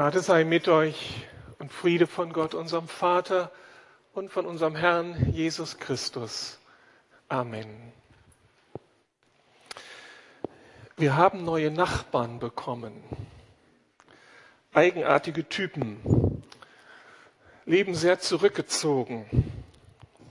Gnade 0.00 0.20
sei 0.22 0.44
mit 0.44 0.66
euch 0.66 1.26
und 1.58 1.70
Friede 1.70 2.06
von 2.06 2.32
Gott, 2.32 2.54
unserem 2.54 2.88
Vater 2.88 3.52
und 4.14 4.30
von 4.30 4.46
unserem 4.46 4.74
Herrn 4.74 5.30
Jesus 5.30 5.76
Christus. 5.76 6.58
Amen. 7.28 7.92
Wir 10.96 11.18
haben 11.18 11.44
neue 11.44 11.70
Nachbarn 11.70 12.38
bekommen, 12.38 12.94
eigenartige 14.72 15.46
Typen, 15.46 16.42
leben 17.66 17.94
sehr 17.94 18.20
zurückgezogen, 18.20 19.26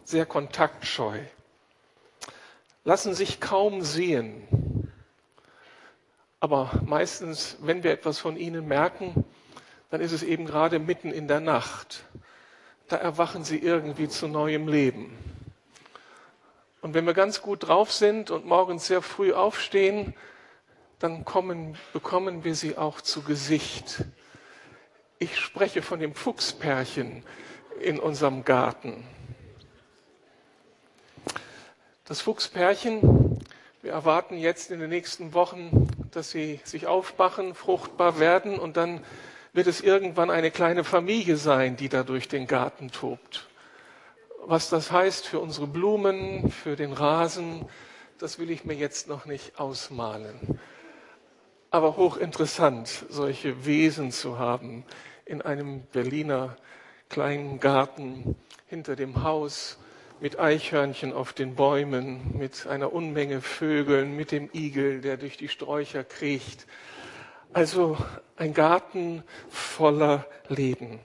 sehr 0.04 0.26
kontaktscheu, 0.26 1.20
lassen 2.86 3.14
sich 3.14 3.40
kaum 3.40 3.84
sehen. 3.84 4.92
Aber 6.40 6.72
meistens, 6.88 7.58
wenn 7.62 7.84
wir 7.84 7.92
etwas 7.92 8.18
von 8.18 8.36
ihnen 8.36 8.68
merken, 8.68 9.26
dann 9.90 10.02
ist 10.02 10.12
es 10.12 10.24
eben 10.24 10.46
gerade 10.46 10.80
mitten 10.80 11.12
in 11.12 11.28
der 11.28 11.40
Nacht. 11.40 12.04
Da 12.88 12.98
erwachen 12.98 13.44
sie 13.44 13.60
irgendwie 13.60 14.10
zu 14.10 14.28
neuem 14.28 14.68
Leben. 14.68 15.18
Und 16.82 16.94
wenn 16.94 17.06
wir 17.06 17.14
ganz 17.14 17.42
gut 17.42 17.68
drauf 17.68 17.92
sind 17.92 18.32
und 18.32 18.46
morgens 18.46 18.88
sehr 18.88 19.02
früh 19.02 19.34
aufstehen, 19.34 20.14
dann 21.00 21.26
kommen, 21.26 21.78
bekommen 21.94 22.44
wir 22.44 22.56
sie 22.56 22.78
auch 22.78 23.02
zu 23.02 23.22
Gesicht. 23.22 24.06
Ich 25.18 25.38
spreche 25.38 25.82
von 25.82 26.00
dem 26.00 26.16
Fuchspärchen 26.16 27.24
in 27.82 28.00
unserem 28.00 28.46
Garten. 28.46 29.04
Das 32.06 32.22
Fuchspärchen, 32.22 33.40
wir 33.82 33.92
erwarten 33.92 34.38
jetzt 34.38 34.72
in 34.72 34.80
den 34.80 34.90
nächsten 34.90 35.34
Wochen, 35.34 35.88
dass 36.12 36.32
sie 36.32 36.60
sich 36.64 36.88
aufmachen, 36.88 37.54
fruchtbar 37.54 38.20
werden 38.20 38.58
und 38.58 38.78
dann 38.78 39.04
wird 39.54 39.68
es 39.68 39.82
irgendwann 39.82 40.30
eine 40.30 40.52
kleine 40.52 40.84
Familie 40.84 41.38
sein, 41.38 41.76
die 41.76 41.90
da 41.90 42.04
durch 42.04 42.28
den 42.28 42.48
Garten 42.48 42.92
tobt. 42.92 43.48
Was 44.46 44.70
das 44.70 44.92
heißt 44.92 45.28
für 45.28 45.40
unsere 45.40 45.68
Blumen, 45.68 46.52
für 46.52 46.76
den 46.76 46.94
Rasen, 46.94 47.66
das 48.18 48.40
will 48.40 48.52
ich 48.52 48.66
mir 48.66 48.76
jetzt 48.76 49.08
noch 49.08 49.26
nicht 49.26 49.60
ausmalen. 49.60 50.60
Aber 51.72 51.98
hochinteressant, 51.98 53.06
solche 53.10 53.66
Wesen 53.66 54.12
zu 54.12 54.40
haben 54.40 54.86
in 55.26 55.42
einem 55.42 55.84
Berliner 55.92 56.58
kleinen 57.10 57.60
Garten 57.60 58.36
hinter 58.68 58.96
dem 58.96 59.24
Haus 59.24 59.78
mit 60.20 60.40
Eichhörnchen 60.40 61.14
auf 61.14 61.34
den 61.34 61.56
Bäumen, 61.56 62.38
mit 62.38 62.68
einer 62.68 62.92
Unmenge 62.92 63.42
Vögeln, 63.42 64.16
mit 64.16 64.32
dem 64.32 64.50
Igel, 64.54 65.02
der 65.02 65.18
durch 65.18 65.38
die 65.38 65.48
Sträucher 65.48 66.04
kriecht. 66.04 66.66
Also 67.52 67.98
ein 68.36 68.54
Garten 68.54 69.24
voller 69.50 70.26
Leben. 70.50 71.00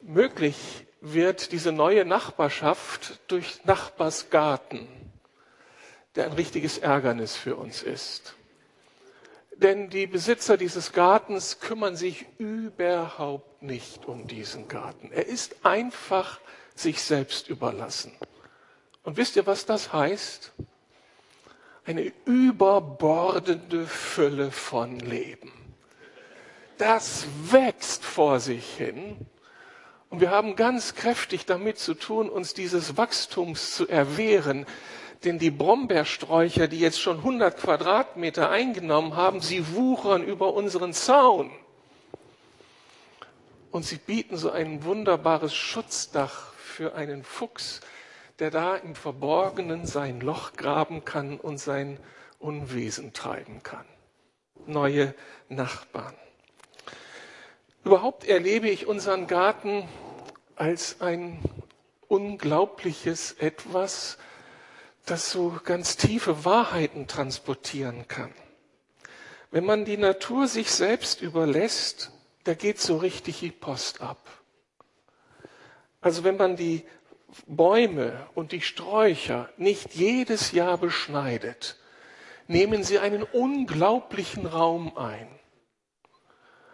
Möglich 0.00 0.86
wird 1.00 1.52
diese 1.52 1.70
neue 1.70 2.04
Nachbarschaft 2.04 3.20
durch 3.28 3.64
Nachbarsgarten, 3.64 4.88
der 6.16 6.26
ein 6.26 6.32
richtiges 6.32 6.78
Ärgernis 6.78 7.36
für 7.36 7.54
uns 7.56 7.82
ist. 7.82 8.34
Denn 9.54 9.88
die 9.88 10.06
Besitzer 10.06 10.56
dieses 10.56 10.92
Gartens 10.92 11.60
kümmern 11.60 11.96
sich 11.96 12.26
überhaupt 12.38 13.62
nicht 13.62 14.04
um 14.06 14.26
diesen 14.26 14.68
Garten. 14.68 15.12
Er 15.12 15.26
ist 15.26 15.64
einfach 15.64 16.40
sich 16.74 17.02
selbst 17.02 17.48
überlassen. 17.48 18.12
Und 19.04 19.16
wisst 19.16 19.36
ihr, 19.36 19.46
was 19.46 19.64
das 19.64 19.92
heißt? 19.92 20.52
Eine 21.86 22.12
überbordende 22.24 23.86
Fülle 23.86 24.50
von 24.50 24.98
Leben. 24.98 25.52
Das 26.78 27.26
wächst 27.50 28.04
vor 28.04 28.40
sich 28.40 28.66
hin. 28.74 29.16
Und 30.10 30.20
wir 30.20 30.30
haben 30.30 30.56
ganz 30.56 30.94
kräftig 30.94 31.46
damit 31.46 31.78
zu 31.78 31.94
tun, 31.94 32.28
uns 32.28 32.54
dieses 32.54 32.96
Wachstums 32.96 33.74
zu 33.74 33.88
erwehren. 33.88 34.66
Denn 35.24 35.38
die 35.38 35.50
Brombeersträucher, 35.50 36.68
die 36.68 36.80
jetzt 36.80 37.00
schon 37.00 37.18
100 37.18 37.56
Quadratmeter 37.56 38.50
eingenommen 38.50 39.16
haben, 39.16 39.40
sie 39.40 39.74
wuchern 39.74 40.22
über 40.22 40.54
unseren 40.54 40.92
Zaun. 40.92 41.50
Und 43.70 43.84
sie 43.84 43.96
bieten 43.96 44.36
so 44.36 44.50
ein 44.50 44.84
wunderbares 44.84 45.54
Schutzdach 45.54 46.52
für 46.54 46.94
einen 46.94 47.24
Fuchs, 47.24 47.80
der 48.38 48.50
da 48.50 48.76
im 48.76 48.94
Verborgenen 48.94 49.86
sein 49.86 50.20
Loch 50.20 50.52
graben 50.52 51.04
kann 51.04 51.38
und 51.38 51.58
sein 51.58 51.98
Unwesen 52.38 53.12
treiben 53.12 53.62
kann. 53.62 53.86
Neue 54.66 55.14
Nachbarn. 55.48 56.14
Überhaupt 57.84 58.24
erlebe 58.24 58.68
ich 58.68 58.86
unseren 58.86 59.26
Garten 59.26 59.88
als 60.56 61.00
ein 61.00 61.38
unglaubliches 62.08 63.32
etwas, 63.32 64.18
das 65.04 65.30
so 65.30 65.58
ganz 65.64 65.96
tiefe 65.96 66.44
Wahrheiten 66.44 67.06
transportieren 67.06 68.08
kann. 68.08 68.32
Wenn 69.50 69.64
man 69.64 69.84
die 69.84 69.96
Natur 69.96 70.48
sich 70.48 70.72
selbst 70.72 71.22
überlässt, 71.22 72.10
da 72.44 72.54
geht 72.54 72.80
so 72.80 72.96
richtig 72.96 73.40
die 73.40 73.52
Post 73.52 74.00
ab. 74.00 74.18
Also 76.00 76.24
wenn 76.24 76.36
man 76.36 76.56
die 76.56 76.84
Bäume 77.46 78.26
und 78.34 78.52
die 78.52 78.60
Sträucher 78.60 79.48
nicht 79.56 79.94
jedes 79.94 80.52
Jahr 80.52 80.78
beschneidet, 80.78 81.76
nehmen 82.46 82.84
sie 82.84 82.98
einen 82.98 83.22
unglaublichen 83.22 84.46
Raum 84.46 84.96
ein. 84.96 85.28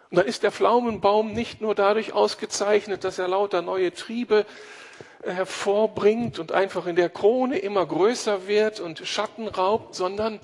Und 0.09 0.17
dann 0.17 0.27
ist 0.27 0.43
der 0.43 0.51
Pflaumenbaum 0.51 1.33
nicht 1.33 1.59
nur 1.59 1.73
dadurch 1.73 2.13
ausgezeichnet, 2.13 3.03
dass 3.03 3.17
er 3.17 3.27
lauter 3.27 3.63
neue 3.63 3.91
Triebe 3.91 4.45
äh, 5.23 5.31
hervorbringt 5.31 6.37
und 6.37 6.51
einfach 6.51 6.85
in 6.85 6.95
der 6.95 7.09
Krone 7.09 7.57
immer 7.57 7.83
größer 7.83 8.47
wird 8.47 8.79
und 8.79 8.99
Schatten 8.99 9.47
raubt, 9.47 9.95
sondern 9.95 10.39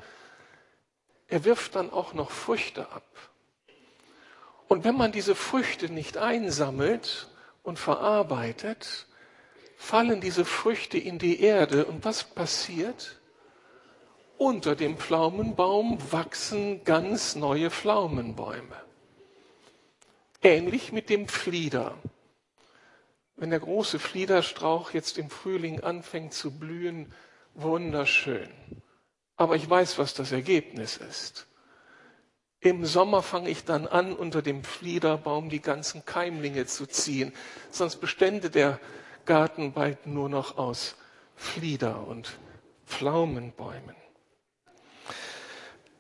er 1.28 1.46
wirft 1.46 1.76
dann 1.76 1.92
auch 1.92 2.14
noch 2.14 2.32
Früchte 2.32 2.92
ab. 2.92 3.04
Und 4.68 4.84
wenn 4.84 4.96
man 4.96 5.12
diese 5.12 5.36
Früchte 5.36 5.92
nicht 5.92 6.18
einsammelt 6.18 7.28
und 7.62 7.78
verarbeitet, 7.78 9.06
fallen 9.80 10.20
diese 10.20 10.44
Früchte 10.44 10.98
in 10.98 11.18
die 11.18 11.42
Erde 11.42 11.86
und 11.86 12.04
was 12.04 12.26
passiert? 12.26 13.20
Unter 14.38 14.76
dem 14.76 14.98
Pflaumenbaum 14.98 15.98
wachsen 16.12 16.84
ganz 16.84 17.36
neue 17.36 17.72
Pflaumenbäume. 17.72 18.76
Ähnlich 20.44 20.92
mit 20.92 21.10
dem 21.10 21.28
Flieder. 21.28 21.98
Wenn 23.38 23.52
der 23.52 23.62
große 23.62 24.00
Fliederstrauch 24.00 24.92
jetzt 24.92 25.18
im 25.18 25.30
Frühling 25.30 25.80
anfängt 25.80 26.34
zu 26.34 26.52
blühen, 26.52 27.12
wunderschön. 27.56 28.50
Aber 29.38 29.56
ich 29.56 29.68
weiß, 29.68 29.98
was 29.98 30.14
das 30.14 30.34
Ergebnis 30.34 30.98
ist. 30.98 31.48
Im 32.60 32.86
Sommer 32.86 33.24
fange 33.24 33.50
ich 33.50 33.64
dann 33.64 33.88
an, 33.88 34.14
unter 34.14 34.42
dem 34.42 34.66
Fliederbaum 34.66 35.50
die 35.50 35.62
ganzen 35.62 36.06
Keimlinge 36.06 36.66
zu 36.66 36.86
ziehen. 36.86 37.32
Sonst 37.72 37.96
bestände 37.96 38.50
der 38.50 38.80
Garten 39.30 39.74
bald 39.74 40.08
nur 40.08 40.28
noch 40.28 40.58
aus 40.58 40.96
Flieder 41.36 42.08
und 42.08 42.40
Pflaumenbäumen. 42.88 43.96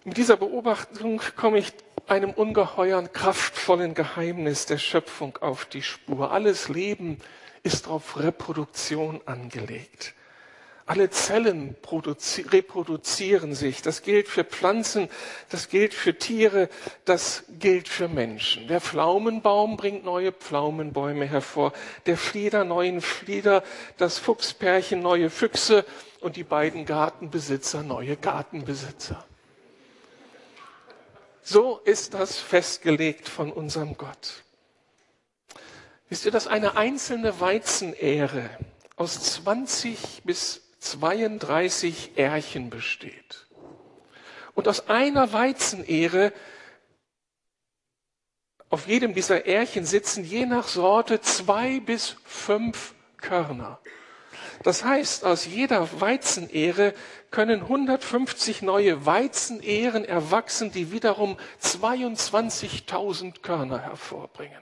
Mit 0.04 0.18
dieser 0.18 0.36
Beobachtung 0.36 1.22
komme 1.36 1.60
ich 1.60 1.72
einem 2.08 2.32
ungeheuren, 2.32 3.14
kraftvollen 3.14 3.94
Geheimnis 3.94 4.66
der 4.66 4.80
Schöpfung 4.80 5.38
auf 5.42 5.66
die 5.66 5.84
Spur. 5.84 6.32
Alles 6.32 6.70
Leben 6.70 7.20
ist 7.62 7.88
auf 7.88 8.18
Reproduktion 8.18 9.22
angelegt. 9.28 10.16
Alle 10.90 11.12
Zellen 11.12 11.76
reproduzieren 11.86 13.54
sich. 13.54 13.84
Das 13.84 14.02
gilt 14.02 14.28
für 14.28 14.44
Pflanzen, 14.44 15.08
das 15.50 15.70
gilt 15.70 15.94
für 15.94 16.18
Tiere, 16.18 16.68
das 17.06 17.44
gilt 17.60 17.88
für 17.88 18.08
Menschen. 18.08 18.68
Der 18.68 18.82
Pflaumenbaum 18.82 19.78
bringt 19.78 20.04
neue 20.04 20.32
Pflaumenbäume 20.32 21.28
hervor, 21.28 21.74
der 22.08 22.18
Flieder 22.18 22.64
neuen 22.64 23.02
Flieder, 23.02 23.64
das 23.98 24.18
Fuchspärchen 24.18 25.00
neue 25.00 25.30
Füchse 25.30 25.86
und 26.22 26.38
die 26.38 26.44
beiden 26.44 26.86
Gartenbesitzer 26.86 27.84
neue 27.84 28.18
Gartenbesitzer. 28.18 29.24
So 31.44 31.78
ist 31.86 32.16
das 32.16 32.40
festgelegt 32.40 33.30
von 33.30 33.52
unserem 33.52 33.96
Gott. 33.96 34.44
Wisst 36.10 36.26
ihr, 36.26 36.32
dass 36.32 36.48
eine 36.48 36.78
einzelne 36.78 37.40
Weizenähre 37.40 38.50
aus 38.96 39.22
20 39.36 40.24
bis 40.24 40.64
32 40.80 42.18
Ährchen 42.18 42.70
besteht. 42.70 43.48
Und 44.56 44.68
aus 44.68 44.90
einer 44.90 45.32
Weizenähre, 45.32 46.34
auf 48.70 48.88
jedem 48.88 49.14
dieser 49.14 49.46
Ährchen 49.46 49.86
sitzen 49.86 50.24
je 50.24 50.46
nach 50.46 50.68
Sorte 50.68 51.22
zwei 51.22 51.80
bis 51.80 52.16
fünf 52.26 52.94
Körner. 53.18 53.80
Das 54.64 54.84
heißt, 54.84 55.24
aus 55.26 55.46
jeder 55.46 56.02
Weizenehre 56.02 56.94
können 57.32 57.62
150 57.62 58.62
neue 58.62 59.06
Weizenähren 59.06 60.04
erwachsen, 60.04 60.72
die 60.72 60.92
wiederum 60.92 61.38
22.000 61.62 63.42
Körner 63.42 63.80
hervorbringen. 63.80 64.62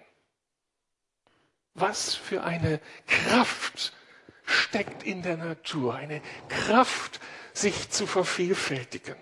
Was 1.74 2.14
für 2.16 2.44
eine 2.44 2.80
Kraft 3.08 3.94
steckt 4.48 5.04
in 5.04 5.22
der 5.22 5.38
Natur, 5.38 5.96
eine 5.96 6.22
Kraft, 6.50 7.20
sich 7.54 7.90
zu 7.90 8.08
vervielfältigen. 8.08 9.16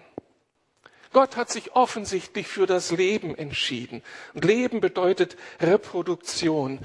Gott 1.12 1.38
hat 1.38 1.50
sich 1.50 1.76
offensichtlich 1.76 2.48
für 2.48 2.66
das 2.66 2.92
Leben 2.92 3.38
entschieden. 3.38 4.04
Und 4.34 4.44
Leben 4.44 4.82
bedeutet 4.82 5.38
Reproduktion. 5.62 6.80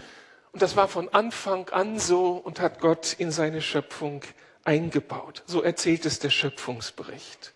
Und 0.53 0.63
das 0.63 0.77
war 0.77 0.89
von 0.89 1.09
Anfang 1.09 1.69
an 1.71 1.99
so 1.99 2.33
und 2.33 2.61
hat 2.61 2.81
Gott 2.81 3.15
in 3.19 3.33
seine 3.33 3.61
Schöpfung 3.61 4.23
eingebaut. 4.65 5.43
So 5.47 5.63
erzählt 5.63 6.07
es 6.07 6.21
der 6.21 6.31
Schöpfungsbericht. 6.31 7.55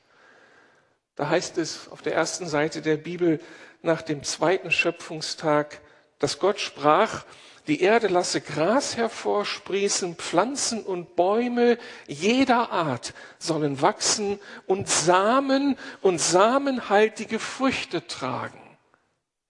Da 1.17 1.29
heißt 1.29 1.59
es 1.59 1.89
auf 1.89 2.03
der 2.03 2.15
ersten 2.15 2.49
Seite 2.49 2.83
der 2.83 2.97
Bibel 2.97 3.41
nach 3.83 4.03
dem 4.03 4.25
zweiten 4.25 4.73
Schöpfungstag, 4.73 5.81
dass 6.19 6.41
Gott 6.41 6.59
sprach, 6.59 7.25
die 7.67 7.81
Erde 7.81 8.09
lasse 8.09 8.41
Gras 8.41 8.97
hervorsprießen, 8.97 10.17
Pflanzen 10.17 10.85
und 10.85 11.17
Bäume 11.17 11.79
jeder 12.07 12.71
Art 12.71 13.15
sollen 13.39 13.81
wachsen 13.81 14.39
und 14.67 14.89
Samen 14.89 15.79
und 16.03 16.21
samenhaltige 16.21 17.39
Früchte 17.39 18.07
tragen, 18.07 18.61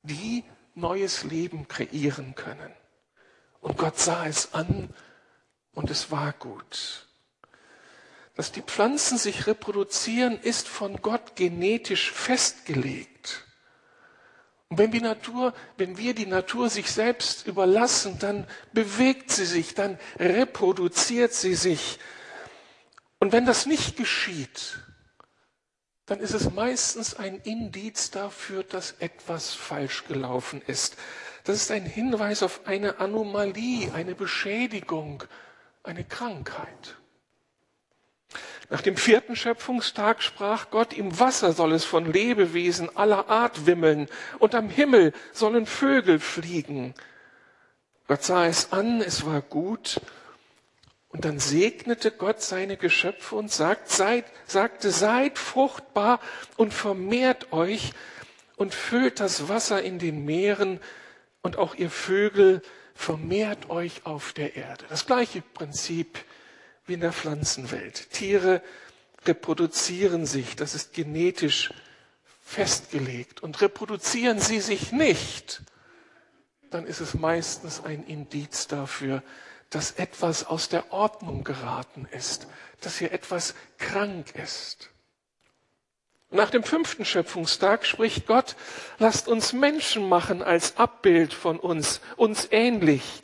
die 0.03 0.45
neues 0.75 1.25
Leben 1.25 1.67
kreieren 1.67 2.35
können. 2.35 2.73
Und 3.61 3.79
Gott 3.79 3.99
sah 3.99 4.27
es 4.27 4.55
an 4.55 4.91
und 5.73 5.91
es 5.91 6.11
war 6.11 6.33
gut. 6.35 7.09
Dass 8.37 8.53
die 8.53 8.63
Pflanzen 8.63 9.17
sich 9.17 9.47
reproduzieren, 9.47 10.39
ist 10.39 10.69
von 10.69 11.01
Gott 11.03 11.37
genetisch 11.37 12.11
festgelegt. 12.11 13.44
Und 14.75 14.79
wenn 14.79 14.91
die 14.91 15.01
Natur, 15.01 15.55
wenn 15.77 15.99
wir 15.99 16.17
die 16.17 16.27
Natur 16.27 16.69
sich 16.69 16.91
selbst 16.91 17.47
überlassen, 17.47 18.19
dann 18.19 18.45
bewegt 18.73 19.31
sie 19.31 19.45
sich, 19.45 19.75
dann 19.75 20.01
reproduziert 20.19 21.33
sie 21.33 21.55
sich. 21.55 22.01
Und 23.21 23.31
wenn 23.31 23.47
das 23.47 23.67
nicht 23.67 23.97
geschieht, 23.97 24.81
dann 26.07 26.19
ist 26.19 26.35
es 26.35 26.51
meistens 26.51 27.15
ein 27.15 27.37
Indiz 27.45 28.11
dafür, 28.11 28.65
dass 28.65 28.97
etwas 28.99 29.55
falsch 29.55 30.09
gelaufen 30.09 30.61
ist. 30.67 30.97
Das 31.45 31.55
ist 31.55 31.71
ein 31.71 31.87
Hinweis 31.87 32.43
auf 32.43 32.67
eine 32.67 32.99
Anomalie, 32.99 33.95
eine 33.95 34.17
Beschädigung, 34.17 35.23
eine 35.85 36.03
Krankheit. 36.03 36.97
Nach 38.71 38.81
dem 38.81 38.97
vierten 38.97 39.37
Schöpfungstag 39.37 40.23
sprach 40.23 40.71
Gott, 40.71 40.93
im 40.93 41.19
Wasser 41.21 41.53
soll 41.53 41.73
es 41.73 41.85
von 41.85 42.13
Lebewesen 42.13 42.97
aller 42.97 43.29
Art 43.29 43.67
wimmeln 43.67 44.09
und 44.39 44.55
am 44.55 44.69
Himmel 44.71 45.13
sollen 45.33 45.67
Vögel 45.67 46.19
fliegen. 46.19 46.95
Gott 48.07 48.23
sah 48.23 48.47
es 48.47 48.73
an, 48.73 49.01
es 49.01 49.25
war 49.25 49.41
gut. 49.41 50.01
Und 51.09 51.25
dann 51.25 51.39
segnete 51.39 52.11
Gott 52.11 52.43
seine 52.43 52.77
Geschöpfe 52.77 53.37
und 53.37 53.53
sagt, 53.53 53.89
seid, 53.89 54.25
sagte, 54.47 54.91
seid 54.91 55.39
fruchtbar 55.39 56.19
und 56.57 56.75
vermehrt 56.75 57.53
euch 57.53 57.93
und 58.57 58.75
füllt 58.75 59.21
das 59.21 59.49
Wasser 59.49 59.81
in 59.83 59.99
den 59.99 60.25
Meeren 60.25 60.81
und 61.43 61.57
auch 61.57 61.77
ihr 61.77 61.91
Vögel 61.91 62.63
vermehrt 62.95 63.71
euch 63.71 64.07
auf 64.07 64.33
der 64.33 64.57
Erde. 64.57 64.85
Das 64.89 65.07
gleiche 65.07 65.41
Prinzip 65.41 66.19
wie 66.87 66.95
in 66.95 67.01
der 67.01 67.13
Pflanzenwelt. 67.13 68.11
Tiere 68.11 68.63
reproduzieren 69.27 70.27
sich, 70.27 70.57
das 70.57 70.75
ist 70.75 70.93
genetisch 70.93 71.71
festgelegt. 72.43 73.43
Und 73.43 73.61
reproduzieren 73.61 74.39
sie 74.39 74.61
sich 74.61 74.93
nicht, 74.93 75.63
dann 76.71 76.87
ist 76.87 77.01
es 77.01 77.15
meistens 77.15 77.83
ein 77.85 78.05
Indiz 78.05 78.67
dafür, 78.67 79.23
dass 79.71 79.93
etwas 79.93 80.45
aus 80.45 80.69
der 80.69 80.93
Ordnung 80.93 81.43
geraten 81.43 82.07
ist, 82.13 82.47
dass 82.81 82.99
hier 82.99 83.13
etwas 83.13 83.55
krank 83.79 84.35
ist. 84.35 84.91
Nach 86.31 86.51
dem 86.51 86.65
fünften 86.65 87.05
Schöpfungstag 87.05 87.87
spricht 87.87 88.27
Gott, 88.27 88.57
lasst 88.99 89.29
uns 89.29 89.53
Menschen 89.53 90.09
machen 90.09 90.43
als 90.43 90.77
Abbild 90.77 91.33
von 91.33 91.61
uns, 91.61 92.01
uns 92.17 92.49
ähnlich, 92.51 93.23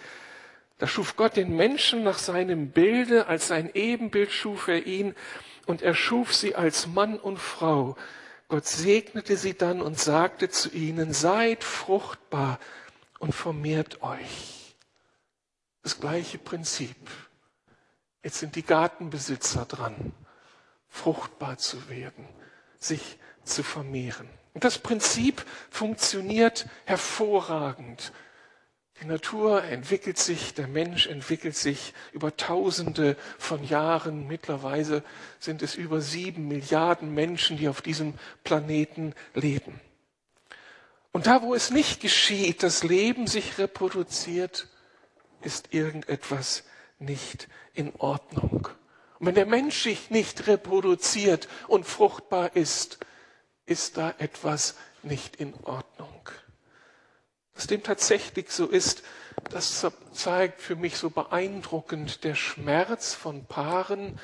da 0.80 0.86
schuf 0.86 1.14
Gott 1.14 1.36
den 1.36 1.54
Menschen 1.54 2.04
nach 2.04 2.18
seinem 2.18 2.70
Bilde, 2.70 3.26
als 3.26 3.48
sein 3.48 3.70
Ebenbild 3.74 4.32
schuf 4.32 4.66
er 4.66 4.86
ihn 4.86 5.14
und 5.66 5.82
er 5.82 5.94
schuf 5.94 6.34
sie 6.34 6.56
als 6.56 6.86
Mann 6.86 7.18
und 7.18 7.38
Frau. 7.38 7.96
Gott 8.48 8.66
segnete 8.66 9.36
sie 9.36 9.52
dann 9.52 9.82
und 9.82 9.98
sagte 10.00 10.48
zu 10.48 10.70
ihnen, 10.70 11.12
seid 11.12 11.64
fruchtbar 11.64 12.58
und 13.18 13.34
vermehrt 13.34 14.02
euch. 14.02 14.74
Das 15.82 16.00
gleiche 16.00 16.38
Prinzip. 16.38 16.96
Jetzt 18.22 18.38
sind 18.38 18.56
die 18.56 18.64
Gartenbesitzer 18.64 19.66
dran, 19.66 20.12
fruchtbar 20.88 21.58
zu 21.58 21.90
werden, 21.90 22.26
sich 22.78 23.18
zu 23.44 23.62
vermehren. 23.62 24.30
Und 24.54 24.64
das 24.64 24.78
Prinzip 24.78 25.44
funktioniert 25.68 26.66
hervorragend. 26.86 28.12
Die 29.00 29.06
Natur 29.06 29.64
entwickelt 29.64 30.18
sich, 30.18 30.52
der 30.52 30.68
Mensch 30.68 31.06
entwickelt 31.06 31.56
sich 31.56 31.94
über 32.12 32.36
Tausende 32.36 33.16
von 33.38 33.64
Jahren. 33.64 34.26
Mittlerweile 34.26 35.02
sind 35.38 35.62
es 35.62 35.74
über 35.74 36.02
sieben 36.02 36.48
Milliarden 36.48 37.14
Menschen, 37.14 37.56
die 37.56 37.68
auf 37.68 37.80
diesem 37.80 38.14
Planeten 38.44 39.14
leben. 39.34 39.80
Und 41.12 41.26
da, 41.26 41.40
wo 41.40 41.54
es 41.54 41.70
nicht 41.70 42.02
geschieht, 42.02 42.62
das 42.62 42.82
Leben 42.84 43.26
sich 43.26 43.56
reproduziert, 43.56 44.68
ist 45.40 45.72
irgendetwas 45.72 46.64
nicht 46.98 47.48
in 47.72 47.94
Ordnung. 47.96 48.68
Und 49.18 49.26
wenn 49.26 49.34
der 49.34 49.46
Mensch 49.46 49.82
sich 49.82 50.10
nicht 50.10 50.46
reproduziert 50.46 51.48
und 51.68 51.86
fruchtbar 51.86 52.54
ist, 52.54 52.98
ist 53.64 53.96
da 53.96 54.14
etwas 54.18 54.76
nicht 55.02 55.36
in 55.36 55.54
Ordnung 55.64 56.30
dass 57.60 57.66
dem 57.66 57.82
tatsächlich 57.82 58.50
so 58.50 58.68
ist, 58.68 59.02
das 59.50 59.86
zeigt 60.14 60.62
für 60.62 60.76
mich 60.76 60.96
so 60.96 61.10
beeindruckend 61.10 62.24
der 62.24 62.34
Schmerz 62.34 63.12
von 63.12 63.44
Paaren, 63.44 64.18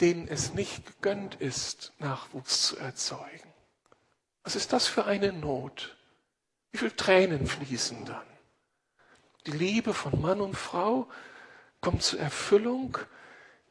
denen 0.00 0.26
es 0.28 0.54
nicht 0.54 0.86
gegönnt 0.86 1.34
ist, 1.34 1.92
Nachwuchs 1.98 2.68
zu 2.68 2.78
erzeugen. 2.78 3.52
Was 4.44 4.56
ist 4.56 4.72
das 4.72 4.86
für 4.86 5.04
eine 5.04 5.34
Not? 5.34 5.94
Wie 6.72 6.78
viele 6.78 6.96
Tränen 6.96 7.46
fließen 7.46 8.06
dann? 8.06 8.26
Die 9.46 9.52
Liebe 9.52 9.92
von 9.92 10.18
Mann 10.22 10.40
und 10.40 10.56
Frau 10.56 11.06
kommt 11.82 12.02
zur 12.02 12.18
Erfüllung 12.18 12.96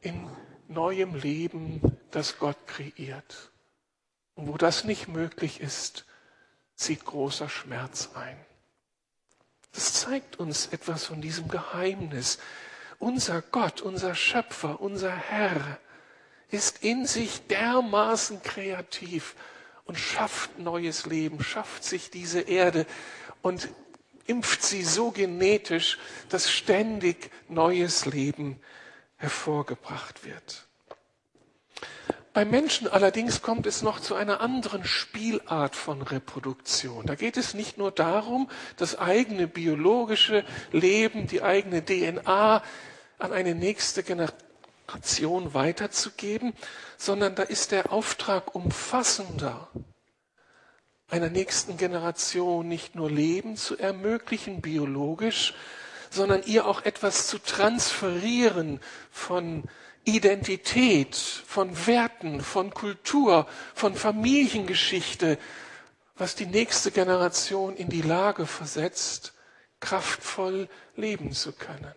in 0.02 0.30
neuem 0.68 1.16
Leben, 1.16 1.98
das 2.12 2.38
Gott 2.38 2.64
kreiert. 2.68 3.50
Und 4.36 4.46
wo 4.46 4.56
das 4.56 4.84
nicht 4.84 5.08
möglich 5.08 5.60
ist, 5.60 6.06
zieht 6.76 7.04
großer 7.04 7.48
Schmerz 7.48 8.10
ein. 8.14 8.36
Das 9.74 9.92
zeigt 9.92 10.38
uns 10.38 10.68
etwas 10.68 11.04
von 11.04 11.20
diesem 11.20 11.48
Geheimnis. 11.48 12.38
Unser 12.98 13.42
Gott, 13.42 13.82
unser 13.82 14.14
Schöpfer, 14.14 14.80
unser 14.80 15.14
Herr 15.14 15.78
ist 16.50 16.84
in 16.84 17.06
sich 17.06 17.46
dermaßen 17.48 18.42
kreativ 18.42 19.34
und 19.84 19.98
schafft 19.98 20.58
neues 20.58 21.06
Leben, 21.06 21.42
schafft 21.42 21.82
sich 21.82 22.10
diese 22.10 22.40
Erde 22.40 22.86
und 23.42 23.68
impft 24.26 24.62
sie 24.62 24.84
so 24.84 25.10
genetisch, 25.10 25.98
dass 26.28 26.50
ständig 26.50 27.30
neues 27.48 28.06
Leben 28.06 28.60
hervorgebracht 29.16 30.24
wird. 30.24 30.66
Beim 32.34 32.50
Menschen 32.50 32.88
allerdings 32.88 33.42
kommt 33.42 33.64
es 33.64 33.82
noch 33.82 34.00
zu 34.00 34.16
einer 34.16 34.40
anderen 34.40 34.84
Spielart 34.84 35.76
von 35.76 36.02
Reproduktion. 36.02 37.06
Da 37.06 37.14
geht 37.14 37.36
es 37.36 37.54
nicht 37.54 37.78
nur 37.78 37.92
darum, 37.92 38.50
das 38.76 38.98
eigene 38.98 39.46
biologische 39.46 40.44
Leben, 40.72 41.28
die 41.28 41.44
eigene 41.44 41.84
DNA 41.84 42.60
an 43.20 43.32
eine 43.32 43.54
nächste 43.54 44.02
Generation 44.02 45.54
weiterzugeben, 45.54 46.54
sondern 46.98 47.36
da 47.36 47.44
ist 47.44 47.70
der 47.70 47.92
Auftrag 47.92 48.56
umfassender, 48.56 49.68
einer 51.08 51.30
nächsten 51.30 51.76
Generation 51.76 52.66
nicht 52.66 52.96
nur 52.96 53.12
Leben 53.12 53.56
zu 53.56 53.78
ermöglichen, 53.78 54.60
biologisch, 54.60 55.54
sondern 56.10 56.42
ihr 56.46 56.66
auch 56.66 56.84
etwas 56.84 57.28
zu 57.28 57.38
transferieren 57.38 58.80
von 59.12 59.62
Identität, 60.04 61.16
von 61.16 61.86
Werten, 61.86 62.40
von 62.40 62.72
Kultur, 62.72 63.46
von 63.74 63.94
Familiengeschichte, 63.94 65.38
was 66.16 66.34
die 66.34 66.46
nächste 66.46 66.90
Generation 66.90 67.76
in 67.76 67.88
die 67.88 68.02
Lage 68.02 68.46
versetzt, 68.46 69.34
kraftvoll 69.80 70.68
leben 70.96 71.32
zu 71.32 71.52
können. 71.52 71.94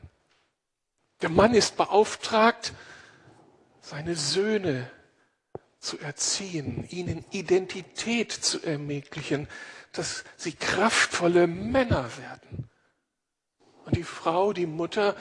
Der 1.21 1.29
Mann 1.29 1.53
ist 1.53 1.77
beauftragt, 1.77 2.73
seine 3.81 4.15
Söhne 4.15 4.89
zu 5.79 5.99
erziehen, 5.99 6.87
ihnen 6.89 7.25
Identität 7.31 8.31
zu 8.31 8.61
ermöglichen, 8.63 9.47
dass 9.93 10.23
sie 10.35 10.53
kraftvolle 10.53 11.47
Männer 11.47 12.09
werden. 12.17 12.69
Und 13.85 13.95
die 13.95 14.03
Frau, 14.03 14.53
die 14.53 14.65
Mutter, 14.65 15.15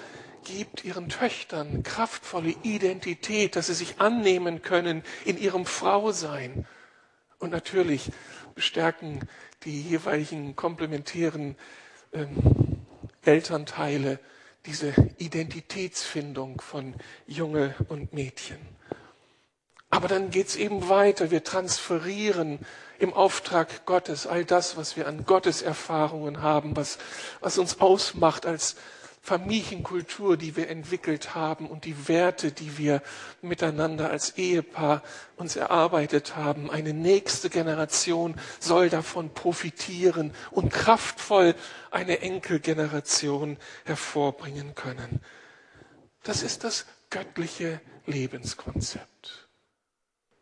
gibt 0.47 0.85
ihren 0.85 1.09
Töchtern 1.09 1.83
kraftvolle 1.83 2.55
Identität, 2.63 3.57
dass 3.57 3.67
sie 3.67 3.75
sich 3.75 4.01
annehmen 4.01 4.63
können 4.63 5.03
in 5.25 5.39
ihrem 5.39 5.67
Frausein. 5.67 6.67
Und 7.39 7.51
natürlich 7.51 8.11
bestärken 8.55 9.29
die 9.65 9.83
jeweiligen 9.83 10.55
komplementären 10.55 11.57
ähm, 12.13 12.87
Elternteile 13.23 14.21
diese 14.67 14.95
Identitätsfindung 15.19 16.61
von 16.61 16.95
Junge 17.27 17.75
und 17.89 18.13
Mädchen. 18.13 18.59
Aber 19.91 20.09
dann 20.09 20.31
geht 20.31 20.49
es 20.49 20.57
eben 20.57 20.89
weiter. 20.89 21.31
Wir 21.31 21.45
transferieren 21.45 22.59
im 22.99 23.13
Auftrag 23.13 23.87
Gottes 23.87 24.27
all 24.27 24.45
das, 24.45 24.77
was 24.77 24.97
wir 24.97 25.07
an 25.07 25.25
Gottes 25.25 25.63
Erfahrungen 25.63 26.43
haben, 26.43 26.77
was, 26.77 26.99
was 27.41 27.59
uns 27.59 27.81
ausmacht 27.81 28.47
als 28.47 28.77
Familienkultur, 29.27 30.37
die 30.37 30.55
wir 30.55 30.69
entwickelt 30.69 31.35
haben 31.35 31.69
und 31.69 31.85
die 31.85 32.07
Werte, 32.07 32.53
die 32.53 32.79
wir 32.79 33.03
miteinander 33.43 34.09
als 34.09 34.39
Ehepaar 34.39 35.03
uns 35.35 35.57
erarbeitet 35.57 36.37
haben. 36.37 36.71
Eine 36.71 36.93
nächste 36.93 37.51
Generation 37.51 38.37
soll 38.61 38.89
davon 38.89 39.35
profitieren 39.35 40.33
und 40.53 40.73
kraftvoll 40.73 41.57
eine 41.91 42.21
Enkelgeneration 42.21 43.57
hervorbringen 43.85 44.77
können. 44.77 45.21
Das 46.23 46.45
ist 46.45 46.63
das 46.63 46.87
göttliche 47.11 47.81
Lebenskonzept. 48.07 49.49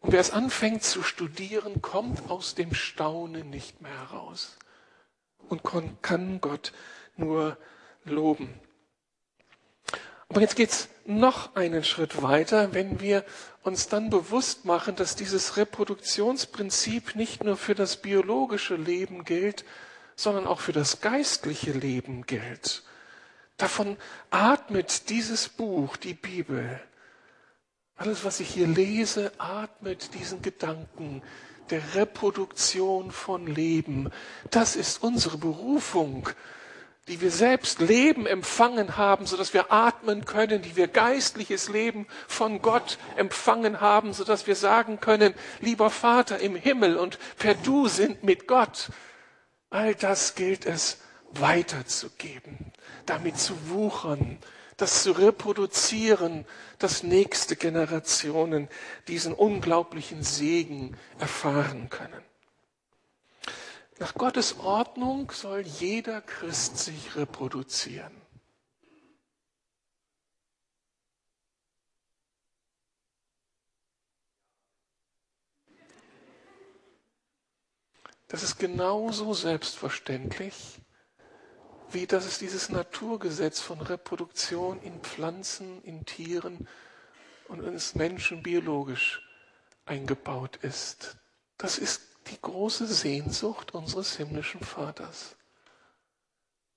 Und 0.00 0.12
wer 0.12 0.20
es 0.20 0.30
anfängt 0.30 0.82
zu 0.82 1.02
studieren, 1.02 1.80
kommt 1.80 2.30
aus 2.30 2.54
dem 2.54 2.74
Staunen 2.74 3.48
nicht 3.48 3.80
mehr 3.80 4.10
heraus 4.10 4.58
und 5.48 5.62
kann 6.02 6.42
Gott 6.42 6.74
nur 7.16 7.56
loben. 8.04 8.60
Aber 10.28 10.40
jetzt 10.40 10.56
geht's 10.56 10.88
noch 11.06 11.54
einen 11.54 11.84
Schritt 11.84 12.22
weiter, 12.22 12.72
wenn 12.72 13.00
wir 13.00 13.24
uns 13.62 13.88
dann 13.88 14.10
bewusst 14.10 14.64
machen, 14.64 14.96
dass 14.96 15.16
dieses 15.16 15.56
Reproduktionsprinzip 15.56 17.14
nicht 17.14 17.44
nur 17.44 17.56
für 17.56 17.74
das 17.74 17.98
biologische 17.98 18.76
Leben 18.76 19.24
gilt, 19.24 19.64
sondern 20.16 20.46
auch 20.46 20.60
für 20.60 20.72
das 20.72 21.00
geistliche 21.00 21.72
Leben 21.72 22.26
gilt. 22.26 22.82
Davon 23.56 23.96
atmet 24.30 25.08
dieses 25.10 25.48
Buch, 25.48 25.96
die 25.96 26.14
Bibel. 26.14 26.80
Alles, 27.96 28.24
was 28.24 28.40
ich 28.40 28.48
hier 28.48 28.66
lese, 28.66 29.32
atmet 29.38 30.14
diesen 30.14 30.42
Gedanken 30.42 31.22
der 31.70 31.94
Reproduktion 31.94 33.10
von 33.10 33.46
Leben. 33.46 34.10
Das 34.50 34.76
ist 34.76 35.02
unsere 35.02 35.38
Berufung 35.38 36.28
die 37.08 37.20
wir 37.20 37.30
selbst 37.30 37.80
Leben 37.80 38.26
empfangen 38.26 38.96
haben, 38.96 39.26
so 39.26 39.37
dass 39.37 39.52
wir 39.52 39.70
atmen 39.70 40.25
können, 40.25 40.62
die 40.62 40.75
wir 40.75 40.88
geistliches 40.88 41.68
Leben 41.68 42.06
von 42.26 42.62
Gott 42.62 42.99
empfangen 43.16 43.80
haben, 43.80 44.14
so 44.14 44.25
dass 44.25 44.46
wir 44.46 44.56
sagen 44.56 45.00
können, 45.00 45.34
lieber 45.61 45.90
Vater 45.90 46.38
im 46.38 46.56
Himmel 46.56 46.96
und 46.96 47.18
per 47.38 47.54
Du 47.54 47.88
sind 47.88 48.25
mit 48.25 48.49
Gott. 48.49 48.88
All 49.68 49.94
das 49.94 50.34
gilt 50.34 50.64
es 50.64 50.99
weiterzugeben, 51.32 52.73
damit 53.04 53.38
zu 53.38 53.68
wuchern, 53.68 54.38
das 54.76 55.02
zu 55.02 55.12
reproduzieren, 55.12 56.46
dass 56.78 57.02
nächste 57.02 57.54
Generationen 57.54 58.68
diesen 59.08 59.34
unglaublichen 59.34 60.23
Segen 60.23 60.96
erfahren 61.18 61.90
können. 61.90 62.23
Nach 63.98 64.14
Gottes 64.14 64.58
Ordnung 64.58 65.30
soll 65.30 65.60
jeder 65.60 66.20
Christ 66.20 66.78
sich 66.78 67.14
reproduzieren. 67.14 68.24
Das 78.26 78.42
ist 78.42 78.58
genauso 78.58 79.32
selbstverständlich, 79.32 80.80
wie 81.90 82.08
dass 82.08 82.24
es 82.24 82.40
dieses 82.40 82.68
Naturgesetz 82.68 83.60
von 83.60 83.80
Reproduktion 83.80 84.82
in 84.82 84.98
Pflanzen, 85.02 85.80
in 85.84 86.04
Tieren 86.04 86.66
und 87.46 87.62
in 87.62 87.80
Menschen 87.94 88.42
biologisch 88.42 89.22
eingebaut 89.86 90.56
ist. 90.62 91.16
Das 91.58 91.78
ist 91.78 92.13
die 92.28 92.40
große 92.40 92.86
Sehnsucht 92.86 93.74
unseres 93.74 94.16
himmlischen 94.16 94.60
Vaters, 94.60 95.36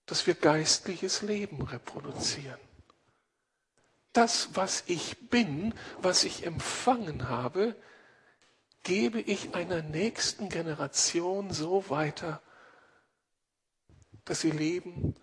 dass 0.06 0.28
wir 0.28 0.36
geistliches 0.36 1.22
Leben 1.22 1.62
reproduzieren. 1.62 2.60
Das, 4.14 4.50
was 4.56 4.84
ich 4.88 5.30
bin, 5.30 5.74
was 6.02 6.24
ich 6.24 6.46
empfangen 6.46 7.30
habe, 7.30 7.76
gebe 8.84 9.20
ich 9.20 9.54
einer 9.54 9.82
nächsten 9.82 10.50
Generation 10.50 11.52
so 11.52 11.90
weiter, 11.90 12.42
dass 14.26 14.42
sie 14.42 14.52
leben 14.52 15.14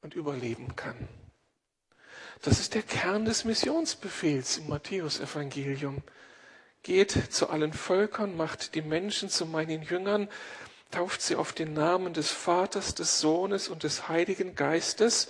und 0.00 0.14
überleben 0.14 0.74
kann. 0.74 1.08
Das 2.42 2.60
ist 2.60 2.74
der 2.74 2.82
Kern 2.82 3.24
des 3.24 3.44
Missionsbefehls 3.44 4.58
im 4.58 4.68
Matthäusevangelium. 4.68 6.02
Geht 6.84 7.32
zu 7.32 7.48
allen 7.48 7.72
Völkern, 7.72 8.36
macht 8.36 8.74
die 8.74 8.82
Menschen 8.82 9.30
zu 9.30 9.46
meinen 9.46 9.82
Jüngern, 9.82 10.28
tauft 10.90 11.22
sie 11.22 11.34
auf 11.34 11.54
den 11.54 11.72
Namen 11.72 12.12
des 12.12 12.30
Vaters, 12.30 12.94
des 12.94 13.20
Sohnes 13.20 13.68
und 13.68 13.84
des 13.84 14.08
Heiligen 14.08 14.54
Geistes 14.54 15.28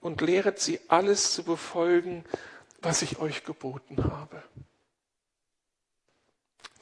und 0.00 0.22
lehret 0.22 0.58
sie 0.58 0.80
alles 0.88 1.34
zu 1.34 1.44
befolgen, 1.44 2.24
was 2.80 3.02
ich 3.02 3.18
euch 3.18 3.44
geboten 3.44 4.02
habe. 4.02 4.42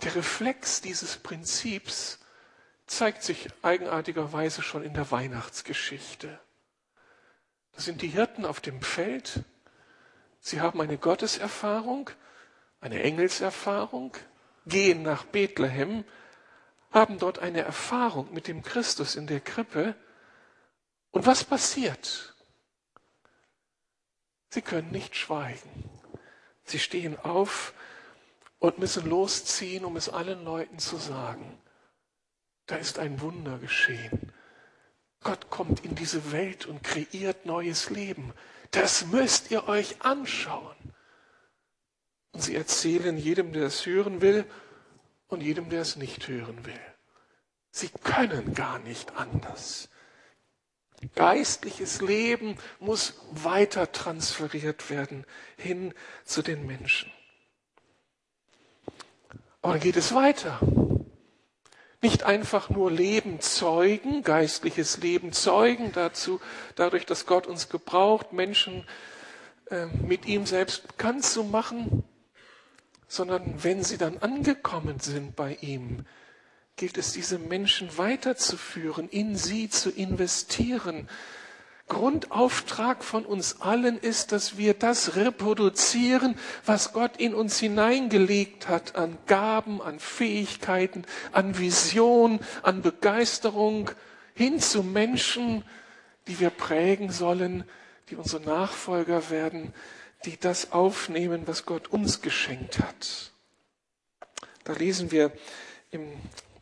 Der 0.02 0.14
Reflex 0.14 0.80
dieses 0.80 1.16
Prinzips 1.16 2.20
zeigt 2.86 3.24
sich 3.24 3.48
eigenartigerweise 3.62 4.62
schon 4.62 4.84
in 4.84 4.94
der 4.94 5.10
Weihnachtsgeschichte. 5.10 6.38
Das 7.72 7.86
sind 7.86 8.02
die 8.02 8.08
Hirten 8.08 8.44
auf 8.44 8.60
dem 8.60 8.82
Feld. 8.82 9.40
Sie 10.38 10.60
haben 10.60 10.80
eine 10.80 10.96
Gotteserfahrung 10.96 12.10
eine 12.86 13.02
Engelserfahrung, 13.02 14.12
gehen 14.66 15.02
nach 15.02 15.24
Bethlehem, 15.24 16.04
haben 16.92 17.18
dort 17.18 17.40
eine 17.40 17.62
Erfahrung 17.62 18.32
mit 18.32 18.46
dem 18.46 18.62
Christus 18.62 19.16
in 19.16 19.26
der 19.26 19.40
Krippe. 19.40 19.94
Und 21.10 21.26
was 21.26 21.44
passiert? 21.44 22.34
Sie 24.48 24.62
können 24.62 24.90
nicht 24.92 25.16
schweigen. 25.16 25.90
Sie 26.64 26.78
stehen 26.78 27.18
auf 27.18 27.74
und 28.60 28.78
müssen 28.78 29.08
losziehen, 29.08 29.84
um 29.84 29.96
es 29.96 30.08
allen 30.08 30.44
Leuten 30.44 30.78
zu 30.78 30.96
sagen. 30.96 31.58
Da 32.66 32.76
ist 32.76 32.98
ein 32.98 33.20
Wunder 33.20 33.58
geschehen. 33.58 34.32
Gott 35.22 35.50
kommt 35.50 35.84
in 35.84 35.96
diese 35.96 36.30
Welt 36.30 36.66
und 36.66 36.84
kreiert 36.84 37.46
neues 37.46 37.90
Leben. 37.90 38.32
Das 38.70 39.06
müsst 39.06 39.50
ihr 39.50 39.68
euch 39.68 40.02
anschauen. 40.02 40.76
Und 42.36 42.42
sie 42.42 42.54
erzählen 42.54 43.16
jedem, 43.16 43.54
der 43.54 43.62
es 43.62 43.86
hören 43.86 44.20
will 44.20 44.44
und 45.28 45.42
jedem, 45.42 45.70
der 45.70 45.80
es 45.80 45.96
nicht 45.96 46.28
hören 46.28 46.66
will. 46.66 46.78
Sie 47.70 47.88
können 47.88 48.52
gar 48.52 48.78
nicht 48.78 49.16
anders. 49.16 49.88
Geistliches 51.14 52.02
Leben 52.02 52.58
muss 52.78 53.14
weiter 53.30 53.90
transferiert 53.90 54.90
werden 54.90 55.24
hin 55.56 55.94
zu 56.26 56.42
den 56.42 56.66
Menschen. 56.66 57.10
Aber 59.62 59.72
dann 59.72 59.82
geht 59.82 59.96
es 59.96 60.14
weiter. 60.14 60.60
Nicht 62.02 62.24
einfach 62.24 62.68
nur 62.68 62.90
Leben 62.90 63.40
zeugen, 63.40 64.22
geistliches 64.24 64.98
Leben 64.98 65.32
zeugen, 65.32 65.90
dazu, 65.92 66.38
dadurch, 66.74 67.06
dass 67.06 67.24
Gott 67.24 67.46
uns 67.46 67.70
gebraucht, 67.70 68.34
Menschen 68.34 68.86
äh, 69.70 69.86
mit 69.86 70.26
ihm 70.26 70.44
selbst 70.44 70.86
bekannt 70.86 71.24
zu 71.24 71.42
machen, 71.42 72.04
sondern 73.08 73.62
wenn 73.62 73.82
sie 73.84 73.98
dann 73.98 74.18
angekommen 74.18 75.00
sind 75.00 75.36
bei 75.36 75.56
ihm, 75.60 76.04
gilt 76.76 76.98
es, 76.98 77.12
diese 77.12 77.38
Menschen 77.38 77.96
weiterzuführen, 77.96 79.08
in 79.08 79.36
sie 79.36 79.70
zu 79.70 79.90
investieren. 79.90 81.08
Grundauftrag 81.88 83.04
von 83.04 83.24
uns 83.24 83.60
allen 83.60 83.96
ist, 83.96 84.32
dass 84.32 84.58
wir 84.58 84.74
das 84.74 85.14
reproduzieren, 85.14 86.36
was 86.64 86.92
Gott 86.92 87.16
in 87.16 87.32
uns 87.32 87.58
hineingelegt 87.58 88.68
hat 88.68 88.96
an 88.96 89.16
Gaben, 89.26 89.80
an 89.80 90.00
Fähigkeiten, 90.00 91.04
an 91.32 91.58
Vision, 91.58 92.40
an 92.62 92.82
Begeisterung, 92.82 93.90
hin 94.34 94.60
zu 94.60 94.82
Menschen, 94.82 95.64
die 96.26 96.40
wir 96.40 96.50
prägen 96.50 97.10
sollen, 97.10 97.64
die 98.10 98.16
unsere 98.16 98.42
Nachfolger 98.42 99.30
werden, 99.30 99.72
die 100.26 100.38
das 100.38 100.72
aufnehmen, 100.72 101.42
was 101.46 101.64
Gott 101.64 101.88
uns 101.88 102.20
geschenkt 102.20 102.80
hat. 102.80 103.32
Da 104.64 104.72
lesen 104.72 105.12
wir 105.12 105.32
im, 105.90 106.08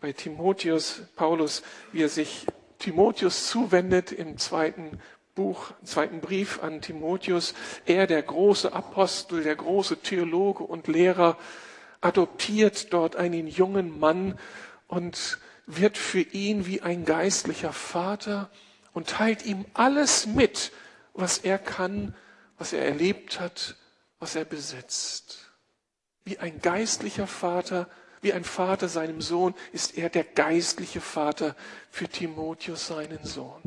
bei 0.01 0.13
Timotheus, 0.13 1.03
Paulus, 1.17 1.63
wie 1.91 2.03
er 2.03 2.11
sich 2.11 2.47
Timotheus 2.79 3.49
zuwendet 3.49 4.13
im 4.13 4.37
zweiten 4.37 5.01
Buch, 5.35 5.73
zweiten 5.83 6.21
Brief 6.21 6.63
an 6.63 6.83
Timotheus. 6.83 7.55
Er, 7.87 8.07
der 8.07 8.23
große 8.23 8.73
Apostel, 8.73 9.43
der 9.43 9.57
große 9.57 9.97
Theologe 9.99 10.63
und 10.63 10.87
Lehrer, 10.87 11.39
adoptiert 12.03 12.93
dort 12.93 13.17
einen 13.17 13.49
jungen 13.49 13.99
Mann 13.99 14.39
und 14.87 15.39
wird 15.67 15.97
für 15.97 16.21
ihn 16.21 16.67
wie 16.67 16.83
ein 16.83 17.07
geistlicher 17.07 17.73
Vater 17.73 18.51
und 18.93 19.09
teilt 19.09 19.47
ihm 19.47 19.65
alles 19.73 20.27
mit, 20.27 20.71
was 21.15 21.39
er 21.39 21.59
kann, 21.59 22.15
was 22.59 22.73
er 22.73 22.85
erlebt 22.85 23.41
hat, 23.41 23.77
was 24.19 24.35
er 24.35 24.45
besitzt. 24.45 25.51
Wie 26.25 26.39
ein 26.39 26.61
geistlicher 26.61 27.27
Vater, 27.27 27.89
wie 28.23 28.33
ein 28.33 28.45
Vater 28.45 28.89
seinem 28.89 29.21
Sohn, 29.21 29.55
ist 29.73 29.99
er 29.99 30.09
der 30.09 30.25
geistliche 30.25 31.01
Vater 31.01 31.55
für 31.91 32.09
Timotheus, 32.09 32.87
seinen 32.87 33.25
Sohn. 33.25 33.63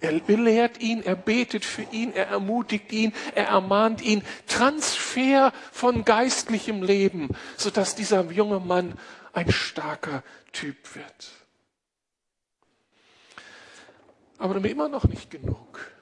Er 0.00 0.18
belehrt 0.18 0.80
ihn, 0.80 1.02
er 1.02 1.14
betet 1.14 1.64
für 1.64 1.82
ihn, 1.82 2.14
er 2.14 2.28
ermutigt 2.28 2.90
ihn, 2.92 3.12
er 3.34 3.48
ermahnt 3.48 4.00
ihn. 4.00 4.22
Transfer 4.46 5.52
von 5.72 6.06
geistlichem 6.06 6.82
Leben, 6.82 7.28
sodass 7.58 7.94
dieser 7.94 8.24
junge 8.30 8.60
Mann 8.60 8.98
ein 9.34 9.52
starker 9.52 10.22
Typ 10.52 10.94
wird. 10.94 11.30
Aber 14.38 14.56
immer 14.64 14.88
noch 14.88 15.04
nicht 15.04 15.30
genug. 15.30 15.92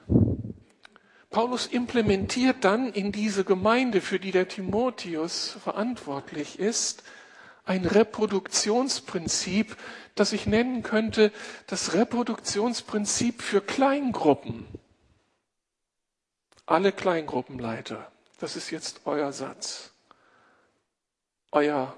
Paulus 1.29 1.67
implementiert 1.67 2.63
dann 2.63 2.91
in 2.91 3.11
diese 3.11 3.43
Gemeinde, 3.43 4.01
für 4.01 4.19
die 4.19 4.31
der 4.31 4.47
Timotheus 4.47 5.57
verantwortlich 5.63 6.57
ist, 6.57 7.03
ein 7.65 7.85
Reproduktionsprinzip, 7.85 9.77
das 10.15 10.33
ich 10.33 10.47
nennen 10.47 10.81
könnte, 10.81 11.31
das 11.67 11.93
Reproduktionsprinzip 11.93 13.43
für 13.43 13.61
Kleingruppen. 13.61 14.65
Alle 16.65 16.91
Kleingruppenleiter, 16.91 18.11
das 18.39 18.55
ist 18.55 18.71
jetzt 18.71 19.01
euer 19.05 19.31
Satz, 19.31 19.91
euer, 21.51 21.95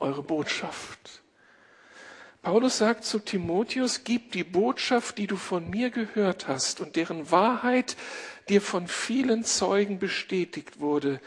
eure 0.00 0.22
Botschaft. 0.22 1.21
Paulus 2.42 2.78
sagt 2.78 3.04
zu 3.04 3.20
Timotheus, 3.20 4.02
gib 4.02 4.32
die 4.32 4.42
Botschaft, 4.42 5.16
die 5.16 5.28
du 5.28 5.36
von 5.36 5.70
mir 5.70 5.90
gehört 5.90 6.48
hast 6.48 6.80
und 6.80 6.96
deren 6.96 7.30
Wahrheit 7.30 7.96
dir 8.48 8.60
von 8.60 8.88
vielen 8.88 9.44
Zeugen 9.44 10.00
bestätigt 10.00 10.80
wurde, 10.80 11.20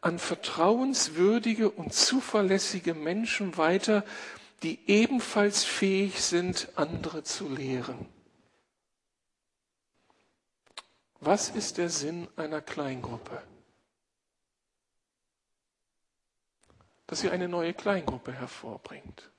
an 0.00 0.20
vertrauenswürdige 0.20 1.68
und 1.68 1.92
zuverlässige 1.92 2.94
Menschen 2.94 3.56
weiter, 3.56 4.04
die 4.62 4.78
ebenfalls 4.86 5.64
fähig 5.64 6.22
sind, 6.22 6.68
andere 6.76 7.24
zu 7.24 7.48
lehren. 7.48 8.06
Was 11.18 11.50
ist 11.50 11.78
der 11.78 11.90
Sinn 11.90 12.28
einer 12.36 12.60
Kleingruppe? 12.60 13.42
Dass 17.08 17.20
sie 17.20 17.30
eine 17.30 17.48
neue 17.48 17.74
Kleingruppe 17.74 18.32
hervorbringt 18.32 19.30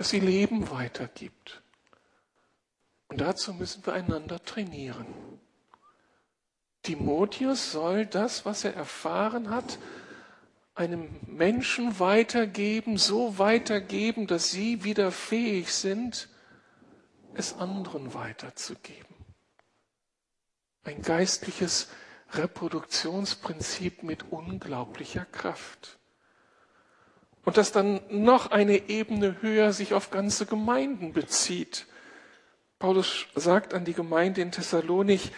dass 0.00 0.08
sie 0.08 0.20
Leben 0.20 0.70
weitergibt. 0.70 1.60
Und 3.08 3.20
dazu 3.20 3.52
müssen 3.52 3.84
wir 3.84 3.92
einander 3.92 4.42
trainieren. 4.42 5.04
Timotheus 6.82 7.72
soll 7.72 8.06
das, 8.06 8.46
was 8.46 8.64
er 8.64 8.74
erfahren 8.74 9.50
hat, 9.50 9.78
einem 10.74 11.10
Menschen 11.26 12.00
weitergeben, 12.00 12.96
so 12.96 13.36
weitergeben, 13.36 14.26
dass 14.26 14.50
sie 14.50 14.84
wieder 14.84 15.12
fähig 15.12 15.70
sind, 15.70 16.30
es 17.34 17.58
anderen 17.58 18.14
weiterzugeben. 18.14 19.14
Ein 20.82 21.02
geistliches 21.02 21.88
Reproduktionsprinzip 22.32 24.02
mit 24.02 24.32
unglaublicher 24.32 25.26
Kraft 25.26 25.99
und 27.44 27.56
das 27.56 27.72
dann 27.72 28.00
noch 28.10 28.50
eine 28.50 28.88
Ebene 28.88 29.36
höher 29.40 29.72
sich 29.72 29.94
auf 29.94 30.10
ganze 30.10 30.46
Gemeinden 30.46 31.12
bezieht. 31.12 31.86
Paulus 32.78 33.26
sagt 33.34 33.74
an 33.74 33.84
die 33.84 33.94
Gemeinde 33.94 34.40
in 34.40 34.52
Thessalonik, 34.52 35.32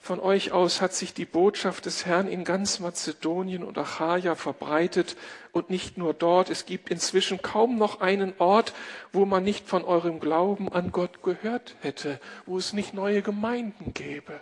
von 0.00 0.20
euch 0.20 0.52
aus 0.52 0.80
hat 0.80 0.94
sich 0.94 1.12
die 1.12 1.24
Botschaft 1.24 1.84
des 1.84 2.06
Herrn 2.06 2.28
in 2.28 2.44
ganz 2.44 2.78
Mazedonien 2.78 3.62
und 3.64 3.76
Achaia 3.76 4.36
verbreitet 4.36 5.16
und 5.52 5.70
nicht 5.70 5.98
nur 5.98 6.14
dort. 6.14 6.50
Es 6.50 6.66
gibt 6.66 6.88
inzwischen 6.88 7.42
kaum 7.42 7.76
noch 7.76 8.00
einen 8.00 8.32
Ort, 8.38 8.72
wo 9.12 9.26
man 9.26 9.42
nicht 9.42 9.68
von 9.68 9.84
eurem 9.84 10.20
Glauben 10.20 10.72
an 10.72 10.92
Gott 10.92 11.22
gehört 11.22 11.74
hätte, 11.80 12.20
wo 12.46 12.56
es 12.56 12.72
nicht 12.72 12.94
neue 12.94 13.22
Gemeinden 13.22 13.92
gäbe. 13.92 14.40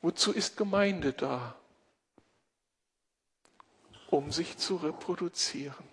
Wozu 0.00 0.32
ist 0.32 0.56
Gemeinde 0.56 1.12
da? 1.12 1.56
Um 4.14 4.30
sich 4.30 4.56
zu 4.56 4.76
reproduzieren. 4.76 5.84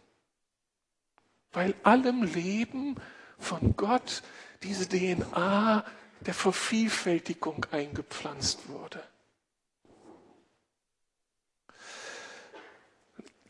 Weil 1.52 1.74
allem 1.84 2.24
Leben 2.24 2.96
von 3.40 3.76
Gott 3.76 4.22
diese 4.64 4.88
DNA 4.88 5.84
der 6.22 6.34
Vervielfältigung 6.34 7.66
eingepflanzt 7.72 8.70
wurde. 8.70 9.04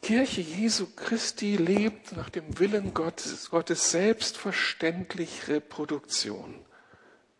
Kirche 0.01 0.41
Jesu 0.41 0.87
Christi 0.95 1.57
lebt 1.57 2.13
nach 2.13 2.29
dem 2.29 2.57
Willen 2.57 2.93
Gottes, 2.93 3.51
Gottes 3.51 3.91
selbstverständlich 3.91 5.47
Reproduktion. 5.47 6.65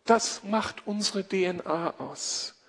Das 0.04 0.44
macht 0.44 0.86
unsere 0.86 1.26
DNA 1.26 1.98
aus. 1.98 2.61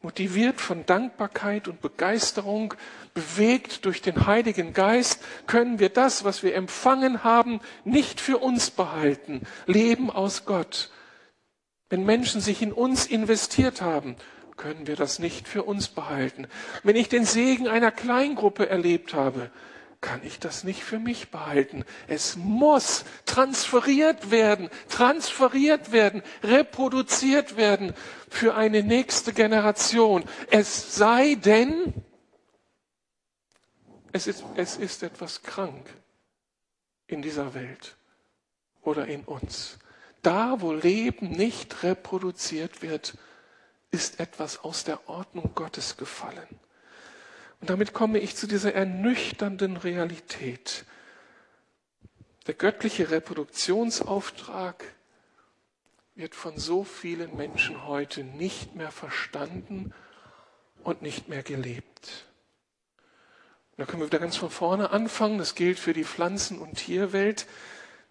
Motiviert 0.00 0.60
von 0.60 0.86
Dankbarkeit 0.86 1.66
und 1.66 1.80
Begeisterung, 1.80 2.74
bewegt 3.14 3.84
durch 3.84 4.00
den 4.00 4.26
Heiligen 4.26 4.72
Geist, 4.72 5.24
können 5.48 5.80
wir 5.80 5.88
das, 5.88 6.22
was 6.22 6.44
wir 6.44 6.54
empfangen 6.54 7.24
haben, 7.24 7.60
nicht 7.84 8.20
für 8.20 8.38
uns 8.38 8.70
behalten. 8.70 9.42
Leben 9.66 10.08
aus 10.10 10.44
Gott. 10.44 10.90
Wenn 11.90 12.04
Menschen 12.04 12.40
sich 12.40 12.62
in 12.62 12.72
uns 12.72 13.06
investiert 13.06 13.80
haben, 13.80 14.14
können 14.56 14.86
wir 14.86 14.94
das 14.94 15.18
nicht 15.18 15.48
für 15.48 15.64
uns 15.64 15.88
behalten. 15.88 16.46
Wenn 16.84 16.96
ich 16.96 17.08
den 17.08 17.24
Segen 17.24 17.66
einer 17.66 17.90
Kleingruppe 17.90 18.68
erlebt 18.68 19.14
habe, 19.14 19.50
kann 20.00 20.20
ich 20.24 20.38
das 20.38 20.62
nicht 20.62 20.84
für 20.84 20.98
mich 20.98 21.30
behalten. 21.30 21.84
Es 22.06 22.36
muss 22.36 23.04
transferiert 23.26 24.30
werden, 24.30 24.70
transferiert 24.88 25.90
werden, 25.90 26.22
reproduziert 26.42 27.56
werden 27.56 27.94
für 28.28 28.54
eine 28.54 28.82
nächste 28.82 29.32
Generation. 29.32 30.24
Es 30.50 30.94
sei 30.94 31.34
denn, 31.34 31.94
es 34.12 34.26
ist, 34.26 34.44
es 34.56 34.76
ist 34.76 35.02
etwas 35.02 35.42
krank 35.42 35.88
in 37.08 37.20
dieser 37.20 37.54
Welt 37.54 37.96
oder 38.82 39.06
in 39.06 39.24
uns. 39.24 39.78
Da, 40.22 40.60
wo 40.60 40.72
Leben 40.72 41.30
nicht 41.30 41.82
reproduziert 41.82 42.82
wird, 42.82 43.16
ist 43.90 44.20
etwas 44.20 44.58
aus 44.62 44.84
der 44.84 45.08
Ordnung 45.08 45.52
Gottes 45.54 45.96
gefallen. 45.96 46.60
Und 47.60 47.70
damit 47.70 47.92
komme 47.92 48.18
ich 48.18 48.36
zu 48.36 48.46
dieser 48.46 48.74
ernüchternden 48.74 49.76
Realität. 49.76 50.84
Der 52.46 52.54
göttliche 52.54 53.10
Reproduktionsauftrag 53.10 54.84
wird 56.14 56.34
von 56.34 56.58
so 56.58 56.82
vielen 56.84 57.36
Menschen 57.36 57.86
heute 57.86 58.24
nicht 58.24 58.74
mehr 58.74 58.90
verstanden 58.90 59.92
und 60.82 61.02
nicht 61.02 61.28
mehr 61.28 61.42
gelebt. 61.42 62.26
da 63.76 63.84
können 63.84 64.02
wir 64.02 64.06
wieder 64.06 64.18
ganz 64.18 64.36
von 64.36 64.50
vorne 64.50 64.90
anfangen. 64.90 65.38
Das 65.38 65.54
gilt 65.54 65.78
für 65.78 65.92
die 65.92 66.04
Pflanzen- 66.04 66.58
und 66.58 66.74
Tierwelt. 66.74 67.46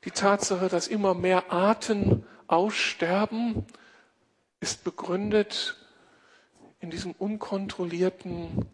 Die 0.05 0.11
Tatsache, 0.11 0.69
dass 0.69 0.87
immer 0.87 1.13
mehr 1.13 1.51
Arten 1.51 2.25
aussterben, 2.47 3.65
ist 4.59 4.83
begründet 4.83 5.75
in 6.79 6.89
diesem 6.89 7.11
unkontrollierten 7.11 8.67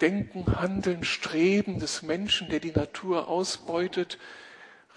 Denken, 0.00 0.60
Handeln, 0.60 1.04
Streben 1.04 1.78
des 1.78 2.02
Menschen, 2.02 2.48
der 2.48 2.60
die 2.60 2.72
Natur 2.72 3.28
ausbeutet, 3.28 4.18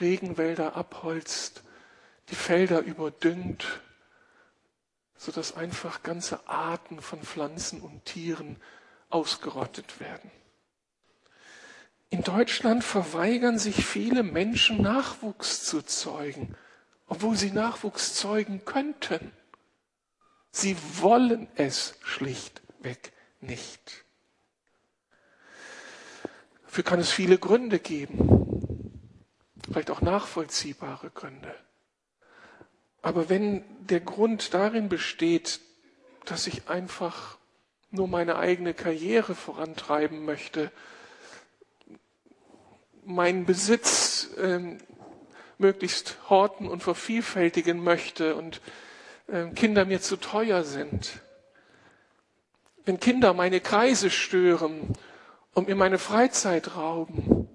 Regenwälder 0.01 0.75
abholzt, 0.75 1.63
die 2.29 2.35
Felder 2.35 2.81
überdüngt, 2.81 3.81
sodass 5.15 5.55
einfach 5.55 6.03
ganze 6.03 6.47
Arten 6.47 7.01
von 7.01 7.21
Pflanzen 7.21 7.81
und 7.81 8.05
Tieren 8.05 8.57
ausgerottet 9.09 9.99
werden. 9.99 10.31
In 12.09 12.23
Deutschland 12.23 12.83
verweigern 12.83 13.59
sich 13.59 13.85
viele 13.85 14.23
Menschen 14.23 14.81
Nachwuchs 14.81 15.65
zu 15.65 15.81
zeugen 15.81 16.55
obwohl 17.09 17.35
sie 17.35 17.51
Nachwuchs 17.51 18.13
zeugen 18.13 18.63
könnten. 18.63 19.33
Sie 20.51 20.77
wollen 20.97 21.47
es 21.55 21.95
schlichtweg 22.03 23.11
nicht. 23.41 24.05
Dafür 26.69 26.83
kann 26.83 26.99
es 26.99 27.09
viele 27.09 27.39
Gründe 27.39 27.79
geben, 27.79 29.01
vielleicht 29.65 29.89
auch 29.89 30.01
nachvollziehbare 30.01 31.09
Gründe. 31.09 31.55
Aber 33.01 33.27
wenn 33.27 33.63
der 33.87 34.01
Grund 34.01 34.53
darin 34.53 34.87
besteht, 34.87 35.61
dass 36.25 36.45
ich 36.45 36.69
einfach 36.69 37.39
nur 37.89 38.07
meine 38.07 38.37
eigene 38.37 38.75
Karriere 38.75 39.33
vorantreiben 39.33 40.25
möchte, 40.25 40.71
meinen 43.03 43.47
Besitz 43.47 44.29
äh, 44.37 44.77
möglichst 45.57 46.17
horten 46.29 46.67
und 46.67 46.83
vervielfältigen 46.83 47.83
möchte 47.83 48.35
und 48.35 48.61
äh, 49.25 49.47
Kinder 49.55 49.85
mir 49.85 50.01
zu 50.01 50.17
teuer 50.17 50.63
sind. 50.63 51.19
Wenn 52.85 52.99
Kinder 52.99 53.33
meine 53.33 53.59
Kreise 53.59 54.11
stören 54.11 54.93
und 55.59 55.67
mir 55.67 55.75
meine 55.75 55.99
Freizeit 55.99 56.77
rauben, 56.77 57.49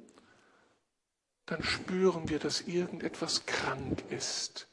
dann 1.46 1.62
spüren 1.62 2.28
wir, 2.28 2.38
dass 2.38 2.60
irgendetwas 2.60 3.46
krank 3.46 4.04
ist 4.10 4.68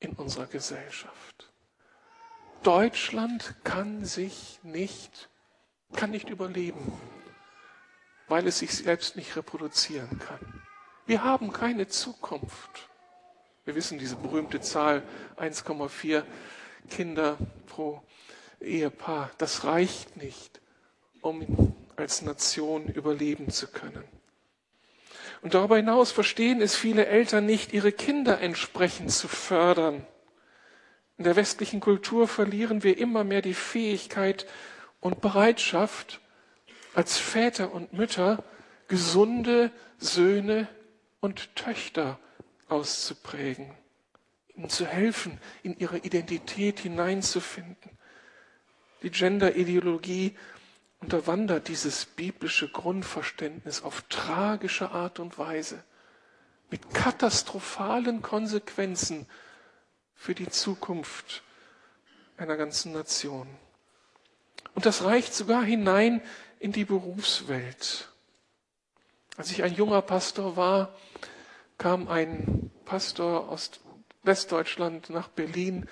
in 0.00 0.12
unserer 0.12 0.44
Gesellschaft. 0.44 1.50
Deutschland 2.62 3.54
kann 3.64 4.04
sich 4.04 4.60
nicht, 4.62 5.30
kann 5.94 6.10
nicht 6.10 6.28
überleben, 6.28 6.92
weil 8.28 8.46
es 8.46 8.58
sich 8.58 8.76
selbst 8.76 9.16
nicht 9.16 9.34
reproduzieren 9.34 10.18
kann. 10.18 10.62
Wir 11.06 11.24
haben 11.24 11.54
keine 11.54 11.88
Zukunft. 11.88 12.90
Wir 13.64 13.74
wissen 13.74 13.98
diese 13.98 14.16
berühmte 14.16 14.60
Zahl 14.60 15.02
1,4 15.38 16.22
Kinder 16.90 17.38
pro 17.66 18.02
Ehepaar. 18.60 19.30
Das 19.38 19.64
reicht 19.64 20.18
nicht, 20.18 20.60
um 21.22 21.74
als 21.96 22.22
Nation 22.22 22.86
überleben 22.86 23.50
zu 23.50 23.68
können. 23.68 24.04
Und 25.42 25.54
darüber 25.54 25.76
hinaus 25.76 26.10
verstehen 26.10 26.62
es 26.62 26.74
viele 26.74 27.06
Eltern 27.06 27.44
nicht, 27.44 27.72
ihre 27.72 27.92
Kinder 27.92 28.40
entsprechend 28.40 29.12
zu 29.12 29.28
fördern. 29.28 30.06
In 31.18 31.24
der 31.24 31.36
westlichen 31.36 31.80
Kultur 31.80 32.26
verlieren 32.26 32.82
wir 32.82 32.98
immer 32.98 33.24
mehr 33.24 33.42
die 33.42 33.54
Fähigkeit 33.54 34.46
und 35.00 35.20
Bereitschaft, 35.20 36.20
als 36.94 37.18
Väter 37.18 37.72
und 37.72 37.92
Mütter 37.92 38.42
gesunde 38.88 39.70
Söhne 39.98 40.68
und 41.20 41.54
Töchter 41.56 42.18
auszuprägen, 42.68 43.70
ihnen 44.54 44.70
zu 44.70 44.86
helfen, 44.86 45.40
in 45.62 45.78
ihre 45.78 45.98
Identität 45.98 46.80
hineinzufinden. 46.80 47.90
Die 49.02 49.10
Gender-Ideologie 49.10 50.36
unterwandert 51.04 51.68
dieses 51.68 52.06
biblische 52.06 52.66
Grundverständnis 52.66 53.82
auf 53.82 54.02
tragische 54.08 54.90
Art 54.90 55.20
und 55.20 55.38
Weise 55.38 55.84
mit 56.70 56.94
katastrophalen 56.94 58.22
Konsequenzen 58.22 59.26
für 60.14 60.34
die 60.34 60.48
Zukunft 60.48 61.42
einer 62.38 62.56
ganzen 62.56 62.92
Nation. 62.92 63.46
Und 64.74 64.86
das 64.86 65.04
reicht 65.04 65.34
sogar 65.34 65.62
hinein 65.62 66.22
in 66.58 66.72
die 66.72 66.86
Berufswelt. 66.86 68.08
Als 69.36 69.50
ich 69.50 69.62
ein 69.62 69.74
junger 69.74 70.00
Pastor 70.00 70.56
war, 70.56 70.96
kam 71.76 72.08
ein 72.08 72.70
Pastor 72.86 73.50
aus 73.50 73.72
Westdeutschland 74.22 75.10
nach 75.10 75.28
Berlin, 75.28 75.86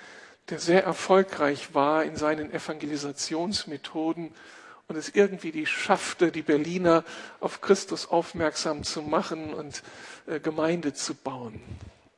der 0.49 0.57
sehr 0.57 0.83
erfolgreich 0.83 1.75
war 1.75 2.03
in 2.03 2.15
seinen 2.15 2.51
Evangelisationsmethoden 2.51 4.33
und 4.87 4.95
es 4.95 5.09
irgendwie 5.09 5.51
die 5.51 5.65
schaffte, 5.65 6.31
die 6.31 6.41
Berliner 6.41 7.03
auf 7.39 7.61
Christus 7.61 8.07
aufmerksam 8.07 8.83
zu 8.83 9.01
machen 9.01 9.53
und 9.53 9.83
äh, 10.27 10.39
Gemeinde 10.39 10.93
zu 10.93 11.15
bauen. 11.15 11.61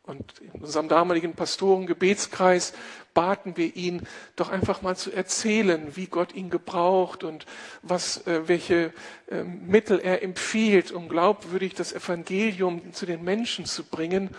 Und 0.04 0.40
in 0.40 0.62
unserem 0.62 0.88
damaligen 0.88 1.34
Pastorengebetskreis 1.34 2.74
baten 3.16 3.58
wir 3.58 3.76
ihn, 3.76 4.06
doch 4.36 4.50
einfach 4.50 4.84
mal 4.84 4.96
zu 4.96 5.12
erzählen, 5.12 5.96
wie 5.96 6.06
Gott 6.06 6.36
ihn 6.36 6.52
gebraucht 6.52 7.24
und 7.24 7.48
was, 7.82 8.28
äh, 8.28 8.48
welche 8.48 8.94
äh, 9.32 9.44
Mittel 9.44 10.00
er 10.00 10.22
empfiehlt, 10.22 10.92
um 10.92 11.10
glaubwürdig 11.10 11.74
das 11.74 11.92
Evangelium 11.92 12.94
zu 12.94 13.08
den 13.08 13.24
Menschen 13.24 13.66
zu 13.66 13.84
bringen. 13.84 14.30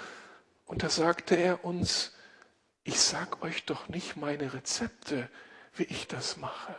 Und 0.67 0.85
da 0.85 0.89
sagte 0.89 1.35
er 1.35 1.65
uns, 1.65 2.13
ich 2.85 3.01
sag 3.01 3.43
euch 3.43 3.65
doch 3.65 3.89
nicht 3.89 4.17
meine 4.17 4.53
Rezepte, 4.55 5.29
wie 5.75 5.85
ich 5.85 6.07
das 6.07 6.37
mache. 6.37 6.77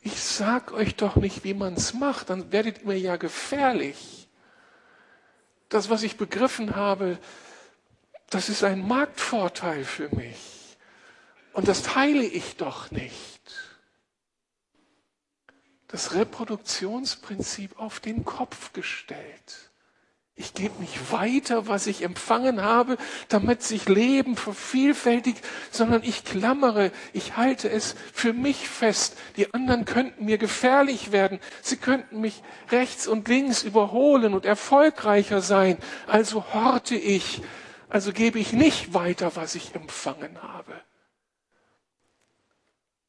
Ich 0.00 0.20
sag 0.20 0.72
euch 0.72 0.94
doch 0.96 1.16
nicht, 1.16 1.44
wie 1.44 1.54
man's 1.54 1.94
macht, 1.94 2.30
dann 2.30 2.52
werdet 2.52 2.80
ihr 2.80 2.86
mir 2.86 2.98
ja 2.98 3.16
gefährlich. 3.16 4.28
Das, 5.68 5.90
was 5.90 6.02
ich 6.02 6.16
begriffen 6.16 6.76
habe, 6.76 7.18
das 8.30 8.48
ist 8.48 8.64
ein 8.64 8.86
Marktvorteil 8.86 9.84
für 9.84 10.14
mich. 10.14 10.76
Und 11.52 11.68
das 11.68 11.82
teile 11.82 12.24
ich 12.24 12.56
doch 12.56 12.90
nicht. 12.90 13.40
Das 15.88 16.14
Reproduktionsprinzip 16.14 17.78
auf 17.78 18.00
den 18.00 18.24
Kopf 18.24 18.72
gestellt. 18.72 19.67
Ich 20.40 20.54
gebe 20.54 20.80
nicht 20.80 21.10
weiter, 21.10 21.66
was 21.66 21.88
ich 21.88 22.02
empfangen 22.02 22.62
habe, 22.62 22.96
damit 23.28 23.64
sich 23.64 23.88
Leben 23.88 24.36
vervielfältigt, 24.36 25.44
sondern 25.72 26.04
ich 26.04 26.22
klammere, 26.22 26.92
ich 27.12 27.36
halte 27.36 27.68
es 27.68 27.96
für 28.12 28.32
mich 28.32 28.68
fest. 28.68 29.18
Die 29.36 29.52
anderen 29.52 29.84
könnten 29.84 30.26
mir 30.26 30.38
gefährlich 30.38 31.10
werden. 31.10 31.40
Sie 31.60 31.76
könnten 31.76 32.20
mich 32.20 32.40
rechts 32.70 33.08
und 33.08 33.26
links 33.26 33.64
überholen 33.64 34.32
und 34.32 34.46
erfolgreicher 34.46 35.40
sein. 35.40 35.76
Also 36.06 36.44
horte 36.54 36.94
ich, 36.94 37.42
also 37.88 38.12
gebe 38.12 38.38
ich 38.38 38.52
nicht 38.52 38.94
weiter, 38.94 39.34
was 39.34 39.56
ich 39.56 39.74
empfangen 39.74 40.40
habe. 40.40 40.80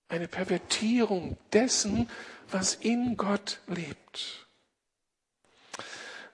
Eine 0.08 0.28
Pervertierung 0.28 1.38
dessen, 1.54 2.10
was 2.50 2.74
in 2.74 3.18
Gott 3.18 3.60
lebt. 3.68 4.49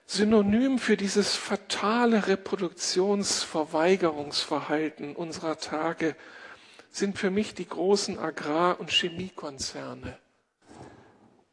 Synonym 0.08 0.78
für 0.78 0.96
dieses 0.96 1.34
fatale 1.34 2.28
Reproduktionsverweigerungsverhalten 2.28 5.16
unserer 5.16 5.58
Tage 5.58 6.14
sind 6.92 7.18
für 7.18 7.30
mich 7.30 7.54
die 7.54 7.68
großen 7.68 8.16
Agrar- 8.16 8.78
und 8.78 8.90
Chemiekonzerne. 8.90 10.16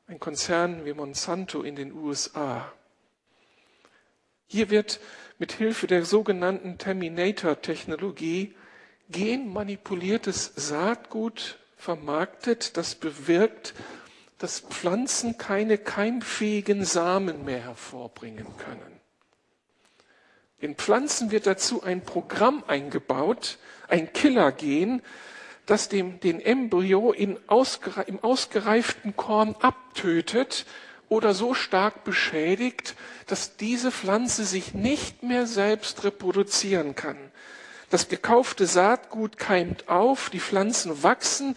Ein 0.05 0.19
Konzern 0.19 0.85
wie 0.85 0.93
Monsanto 0.93 1.63
in 1.63 1.75
den 1.75 1.93
USA. 1.93 2.71
Hier 4.45 4.69
wird 4.69 4.99
mit 5.39 5.53
Hilfe 5.53 5.87
der 5.87 6.05
sogenannten 6.05 6.77
Terminator-Technologie 6.77 8.53
genmanipuliertes 9.09 10.53
Saatgut 10.55 11.57
vermarktet, 11.75 12.77
das 12.77 12.93
bewirkt, 12.93 13.73
dass 14.43 14.59
Pflanzen 14.59 15.37
keine 15.37 15.77
keimfähigen 15.77 16.83
Samen 16.83 17.45
mehr 17.45 17.61
hervorbringen 17.61 18.45
können. 18.57 18.99
In 20.59 20.75
Pflanzen 20.75 21.31
wird 21.31 21.47
dazu 21.47 21.81
ein 21.81 22.01
Programm 22.01 22.61
eingebaut, 22.67 23.57
ein 23.87 24.11
Killergen, 24.11 25.01
das 25.65 25.87
dem, 25.87 26.19
den 26.19 26.41
Embryo 26.41 27.15
ausgere, 27.47 28.01
im 28.01 28.21
ausgereiften 28.21 29.15
Korn 29.15 29.55
abtötet 29.61 30.65
oder 31.07 31.33
so 31.33 31.53
stark 31.53 32.03
beschädigt, 32.03 32.95
dass 33.27 33.55
diese 33.55 33.93
Pflanze 33.93 34.43
sich 34.43 34.73
nicht 34.73 35.23
mehr 35.23 35.47
selbst 35.47 36.03
reproduzieren 36.03 36.95
kann. 36.95 37.31
Das 37.89 38.09
gekaufte 38.09 38.65
Saatgut 38.65 39.37
keimt 39.37 39.87
auf, 39.87 40.29
die 40.29 40.41
Pflanzen 40.41 41.01
wachsen 41.01 41.55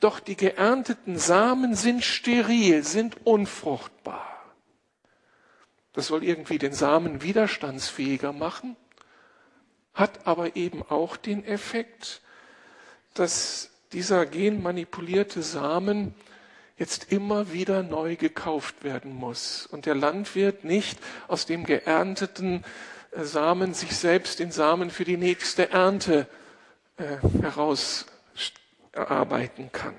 doch 0.00 0.18
die 0.18 0.36
geernteten 0.36 1.18
Samen 1.18 1.74
sind 1.74 2.04
steril, 2.04 2.82
sind 2.84 3.26
unfruchtbar. 3.26 4.26
Das 5.92 6.06
soll 6.06 6.24
irgendwie 6.24 6.58
den 6.58 6.72
Samen 6.72 7.22
widerstandsfähiger 7.22 8.32
machen, 8.32 8.76
hat 9.92 10.26
aber 10.26 10.56
eben 10.56 10.82
auch 10.82 11.16
den 11.16 11.44
Effekt, 11.44 12.22
dass 13.14 13.70
dieser 13.92 14.24
genmanipulierte 14.24 15.42
Samen 15.42 16.14
jetzt 16.78 17.12
immer 17.12 17.52
wieder 17.52 17.82
neu 17.82 18.16
gekauft 18.16 18.84
werden 18.84 19.14
muss 19.14 19.66
und 19.66 19.84
der 19.84 19.94
Landwirt 19.94 20.64
nicht 20.64 20.98
aus 21.28 21.44
dem 21.44 21.64
geernteten 21.64 22.64
äh, 23.10 23.24
Samen 23.24 23.74
sich 23.74 23.94
selbst 23.94 24.38
den 24.38 24.50
Samen 24.50 24.90
für 24.90 25.04
die 25.04 25.18
nächste 25.18 25.70
Ernte 25.70 26.26
äh, 26.96 27.16
heraus 27.42 28.06
erarbeiten 28.92 29.70
kann. 29.72 29.94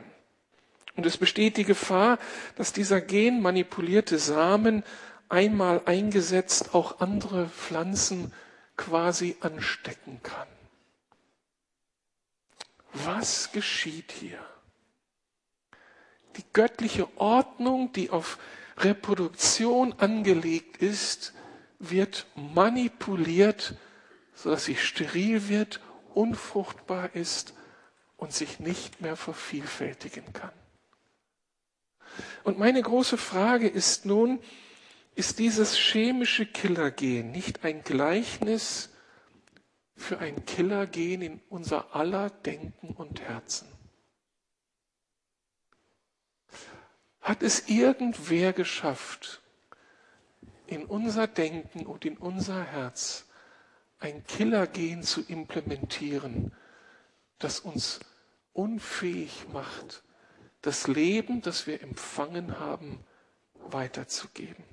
Und 0.95 1.05
es 1.05 1.17
besteht 1.17 1.57
die 1.57 1.63
Gefahr, 1.63 2.19
dass 2.55 2.73
dieser 2.73 3.01
genmanipulierte 3.01 4.19
Samen 4.19 4.83
einmal 5.29 5.81
eingesetzt 5.85 6.75
auch 6.75 6.99
andere 6.99 7.47
Pflanzen 7.47 8.33
quasi 8.75 9.37
anstecken 9.39 10.19
kann. 10.21 10.47
Was 12.93 13.51
geschieht 13.51 14.11
hier? 14.11 14.39
Die 16.35 16.43
göttliche 16.51 17.07
Ordnung, 17.17 17.93
die 17.93 18.09
auf 18.09 18.37
Reproduktion 18.77 19.93
angelegt 19.93 20.77
ist, 20.77 21.33
wird 21.79 22.25
manipuliert, 22.35 23.75
sodass 24.35 24.65
sie 24.65 24.75
steril 24.75 25.47
wird, 25.47 25.79
unfruchtbar 26.13 27.15
ist 27.15 27.53
und 28.21 28.31
sich 28.31 28.59
nicht 28.59 29.01
mehr 29.01 29.15
vervielfältigen 29.15 30.31
kann. 30.31 30.53
Und 32.43 32.59
meine 32.59 32.79
große 32.79 33.17
Frage 33.17 33.67
ist 33.67 34.05
nun, 34.05 34.39
ist 35.15 35.39
dieses 35.39 35.75
chemische 35.75 36.45
Killergen 36.45 37.31
nicht 37.31 37.65
ein 37.65 37.83
Gleichnis 37.83 38.89
für 39.95 40.19
ein 40.19 40.45
Killergen 40.45 41.23
in 41.23 41.41
unser 41.49 41.95
aller 41.95 42.29
Denken 42.29 42.89
und 42.89 43.21
Herzen? 43.21 43.67
Hat 47.21 47.41
es 47.41 47.69
irgendwer 47.69 48.53
geschafft, 48.53 49.41
in 50.67 50.85
unser 50.85 51.25
Denken 51.25 51.87
und 51.87 52.05
in 52.05 52.17
unser 52.17 52.63
Herz 52.63 53.25
ein 53.97 54.23
Killergen 54.25 55.01
zu 55.01 55.21
implementieren, 55.21 56.53
das 57.39 57.59
uns 57.59 57.99
unfähig 58.53 59.45
macht, 59.51 60.03
das 60.61 60.87
Leben, 60.87 61.41
das 61.41 61.67
wir 61.67 61.81
empfangen 61.81 62.59
haben, 62.59 63.03
weiterzugeben? 63.53 64.63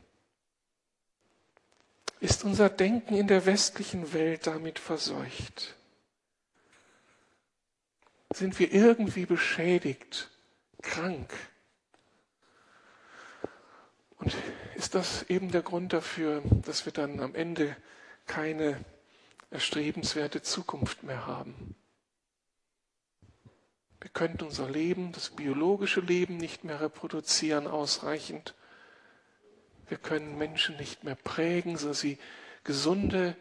Ist 2.20 2.44
unser 2.44 2.68
Denken 2.68 3.14
in 3.14 3.28
der 3.28 3.46
westlichen 3.46 4.12
Welt 4.12 4.46
damit 4.46 4.78
verseucht? 4.78 5.76
Sind 8.30 8.58
wir 8.58 8.72
irgendwie 8.72 9.24
beschädigt, 9.24 10.30
krank? 10.82 11.32
Und 14.18 14.34
ist 14.74 14.94
das 14.94 15.22
eben 15.24 15.50
der 15.52 15.62
Grund 15.62 15.92
dafür, 15.92 16.42
dass 16.66 16.84
wir 16.84 16.92
dann 16.92 17.20
am 17.20 17.34
Ende 17.34 17.76
keine 18.26 18.84
erstrebenswerte 19.50 20.42
Zukunft 20.42 21.04
mehr 21.04 21.26
haben? 21.26 21.76
Wir 24.00 24.10
könnten 24.10 24.44
unser 24.44 24.70
Leben, 24.70 25.12
das 25.12 25.30
biologische 25.30 26.00
Leben 26.00 26.36
nicht 26.36 26.64
mehr 26.64 26.80
reproduzieren 26.80 27.66
ausreichend. 27.66 28.54
Wir 29.88 29.98
können 29.98 30.38
Menschen 30.38 30.76
nicht 30.76 31.02
mehr 31.04 31.16
prägen, 31.16 31.76
so 31.76 31.92
sie 31.92 32.18
gesunde 32.62 33.36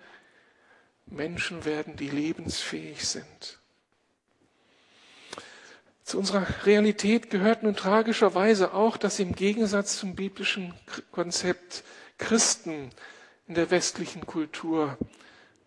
Menschen 1.06 1.66
werden, 1.66 1.96
die 1.96 2.10
lebensfähig 2.10 3.08
sind. 3.08 3.60
Zu 6.04 6.20
unserer 6.20 6.48
Realität 6.66 7.30
gehört 7.30 7.64
nun 7.64 7.76
tragischerweise 7.76 8.74
auch, 8.74 8.96
dass 8.96 9.20
im 9.20 9.36
Gegensatz 9.36 9.98
zum 9.98 10.16
biblischen 10.16 10.74
Konzept 11.12 11.84
Christen 12.18 12.92
in 13.48 13.56
der 13.56 13.72
westlichen 13.72 14.26
Kultur 14.26 14.98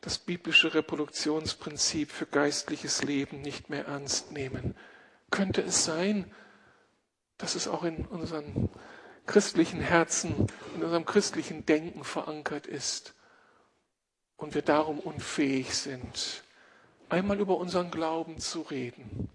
das 0.01 0.19
biblische 0.19 0.75
Reproduktionsprinzip 0.75 2.11
für 2.11 2.27
geistliches 2.27 3.03
Leben 3.03 3.43
nicht 3.43 3.69
mehr 3.71 3.87
ernst 3.87 4.33
nehmen. 4.33 4.75
Könnte 5.31 5.63
es 5.63 5.85
sein, 5.85 6.33
dass 7.39 7.55
es 7.55 7.69
auch 7.69 7.85
in 7.85 8.07
unseren 8.07 8.71
christlichen 9.27 9.81
Herzen, 9.81 10.47
in 10.75 10.83
unserem 10.83 11.05
christlichen 11.05 11.67
Denken 11.67 12.05
verankert 12.05 12.67
ist 12.67 13.15
und 14.37 14.55
wir 14.55 14.63
darum 14.63 14.99
unfähig 14.99 15.75
sind, 15.75 16.43
einmal 17.09 17.39
über 17.39 17.59
unseren 17.59 17.91
Glauben 17.91 18.39
zu 18.39 18.63
reden. 18.63 19.29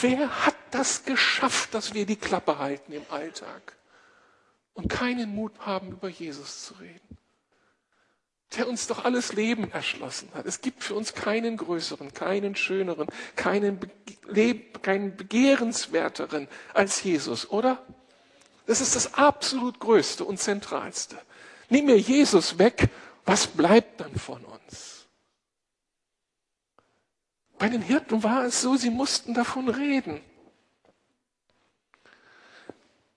Wer 0.00 0.46
hat 0.46 0.56
das 0.70 1.04
geschafft, 1.04 1.74
dass 1.74 1.94
wir 1.94 2.06
die 2.06 2.16
Klappe 2.16 2.58
halten 2.58 2.92
im 2.92 3.04
Alltag 3.10 3.76
und 4.74 4.88
keinen 4.88 5.34
Mut 5.34 5.58
haben, 5.60 5.90
über 5.90 6.08
Jesus 6.08 6.64
zu 6.64 6.74
reden? 6.74 7.17
Der 8.56 8.68
uns 8.68 8.86
doch 8.86 9.04
alles 9.04 9.34
Leben 9.34 9.70
erschlossen 9.72 10.30
hat. 10.34 10.46
Es 10.46 10.62
gibt 10.62 10.82
für 10.82 10.94
uns 10.94 11.14
keinen 11.14 11.56
größeren, 11.56 12.14
keinen 12.14 12.56
schöneren, 12.56 13.06
keinen, 13.36 13.78
Be 13.78 13.90
keinen 14.82 15.16
begehrenswerteren 15.16 16.48
als 16.72 17.02
Jesus, 17.02 17.50
oder? 17.50 17.84
Das 18.66 18.80
ist 18.80 18.96
das 18.96 19.14
absolut 19.14 19.80
Größte 19.80 20.24
und 20.24 20.38
Zentralste. 20.38 21.18
Nimm 21.68 21.86
mir 21.86 21.98
Jesus 21.98 22.58
weg, 22.58 22.88
was 23.24 23.46
bleibt 23.46 24.00
dann 24.00 24.14
von 24.16 24.44
uns? 24.44 25.06
Bei 27.58 27.68
den 27.68 27.82
Hirten 27.82 28.22
war 28.22 28.44
es 28.44 28.62
so, 28.62 28.76
sie 28.76 28.90
mussten 28.90 29.34
davon 29.34 29.68
reden. 29.68 30.20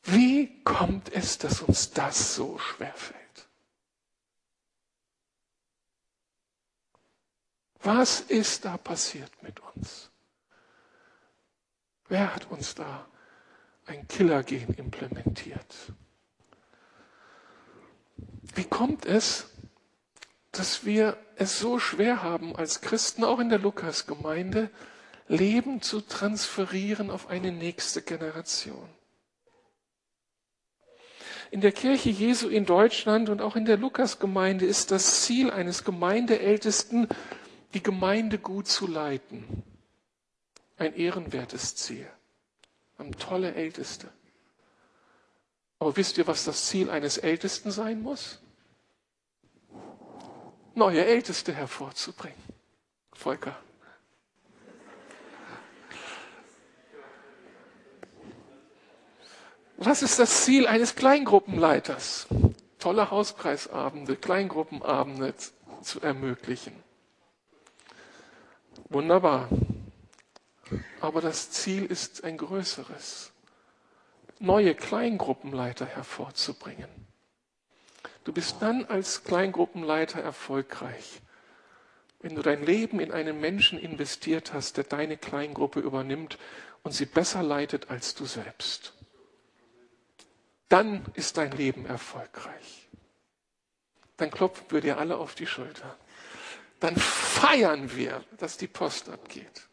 Wie 0.04 0.62
kommt 0.64 1.14
es, 1.14 1.38
dass 1.38 1.62
uns 1.62 1.92
das 1.92 2.36
so 2.36 2.58
schwerfällt? 2.58 3.21
Was 7.84 8.22
ist 8.22 8.66
da 8.66 8.78
passiert 8.78 9.32
mit 9.42 9.60
uns? 9.76 10.12
Wer 12.08 12.36
hat 12.36 12.50
uns 12.52 12.76
da 12.76 13.08
ein 13.86 14.08
Killergen 14.08 14.74
implementiert? 14.76 15.76
Wie 18.54 18.66
kommt 18.66 19.06
es, 19.06 19.48
dass 20.52 20.86
wir 20.86 21.18
es 21.38 21.58
so 21.60 21.80
schwer 21.80 22.22
haben, 22.22 22.56
als 22.56 22.82
Christen, 22.82 23.24
auch 23.24 23.40
in 23.40 23.50
der 23.50 23.60
Lukas-Gemeinde, 23.60 24.70
Leben 25.28 25.82
zu 25.82 26.02
transferieren 26.02 27.10
auf 27.10 27.30
eine 27.30 27.52
nächste 27.52 28.02
Generation? 28.02 28.90
In 31.50 31.62
der 31.62 31.72
Kirche 31.72 32.10
Jesu 32.10 32.48
in 32.48 32.66
Deutschland 32.66 33.30
und 33.30 33.42
auch 33.42 33.56
in 33.56 33.66
der 33.66 33.78
Lukas-Gemeinde 33.78 34.66
ist 34.66 34.92
das 34.92 35.22
Ziel 35.24 35.50
eines 35.52 35.84
Gemeindeältesten, 35.84 37.08
die 37.74 37.84
Gemeinde 37.84 38.38
gut 38.38 38.68
zu 38.68 38.88
leiten. 38.88 39.64
Ein 40.78 40.96
ehrenwertes 40.96 41.76
Ziel. 41.76 42.08
Ein 42.98 43.12
tolle 43.14 43.54
Älteste. 43.54 44.10
Aber 45.80 45.96
wisst 45.98 46.18
ihr, 46.18 46.28
was 46.28 46.44
das 46.44 46.68
Ziel 46.68 46.90
eines 46.90 47.18
Ältesten 47.18 47.72
sein 47.72 48.02
muss? 48.02 48.40
Neue 50.76 51.04
Älteste 51.06 51.54
hervorzubringen. 51.54 52.38
Volker. 53.14 53.58
Was 59.78 60.04
ist 60.04 60.20
das 60.20 60.46
Ziel 60.46 60.68
eines 60.68 60.96
Kleingruppenleiters? 60.96 62.28
Tolle 62.78 63.10
Hauskreisabende, 63.10 64.16
Kleingruppenabende 64.16 65.34
zu 65.82 66.00
ermöglichen. 66.02 66.74
Wunderbar. 68.90 69.50
Aber 71.00 71.22
das 71.22 71.52
Ziel 71.52 71.86
ist 71.86 72.24
ein 72.24 72.38
größeres. 72.38 73.32
Neue 74.40 74.76
Kleingruppenleiter 74.76 75.86
hervorzubringen. 75.86 76.90
Du 78.24 78.34
bist 78.34 78.58
dann 78.60 78.86
als 78.86 79.24
Kleingruppenleiter 79.24 80.22
erfolgreich, 80.22 81.22
wenn 82.20 82.36
du 82.36 82.42
dein 82.42 82.64
Leben 82.64 83.00
in 83.00 83.12
einen 83.12 83.40
Menschen 83.40 83.80
investiert 83.80 84.54
hast, 84.54 84.78
der 84.78 84.84
deine 84.84 85.18
Kleingruppe 85.18 85.80
übernimmt 85.80 86.38
und 86.84 86.92
sie 86.92 87.06
besser 87.06 87.42
leitet 87.44 87.90
als 87.90 88.14
du 88.14 88.26
selbst. 88.26 88.94
Dann 90.70 91.06
ist 91.16 91.38
dein 91.38 91.52
Leben 91.52 91.86
erfolgreich. 91.86 92.90
Dann 94.18 94.32
klopfen 94.32 94.66
wir 94.70 94.82
dir 94.82 94.98
alle 95.00 95.18
auf 95.18 95.34
die 95.34 95.48
Schulter 95.48 95.98
dann 96.82 96.98
feiern 96.98 97.96
wir, 97.96 98.24
dass 98.38 98.58
die 98.58 98.68
Post 98.68 99.08
abgeht. 99.08 99.68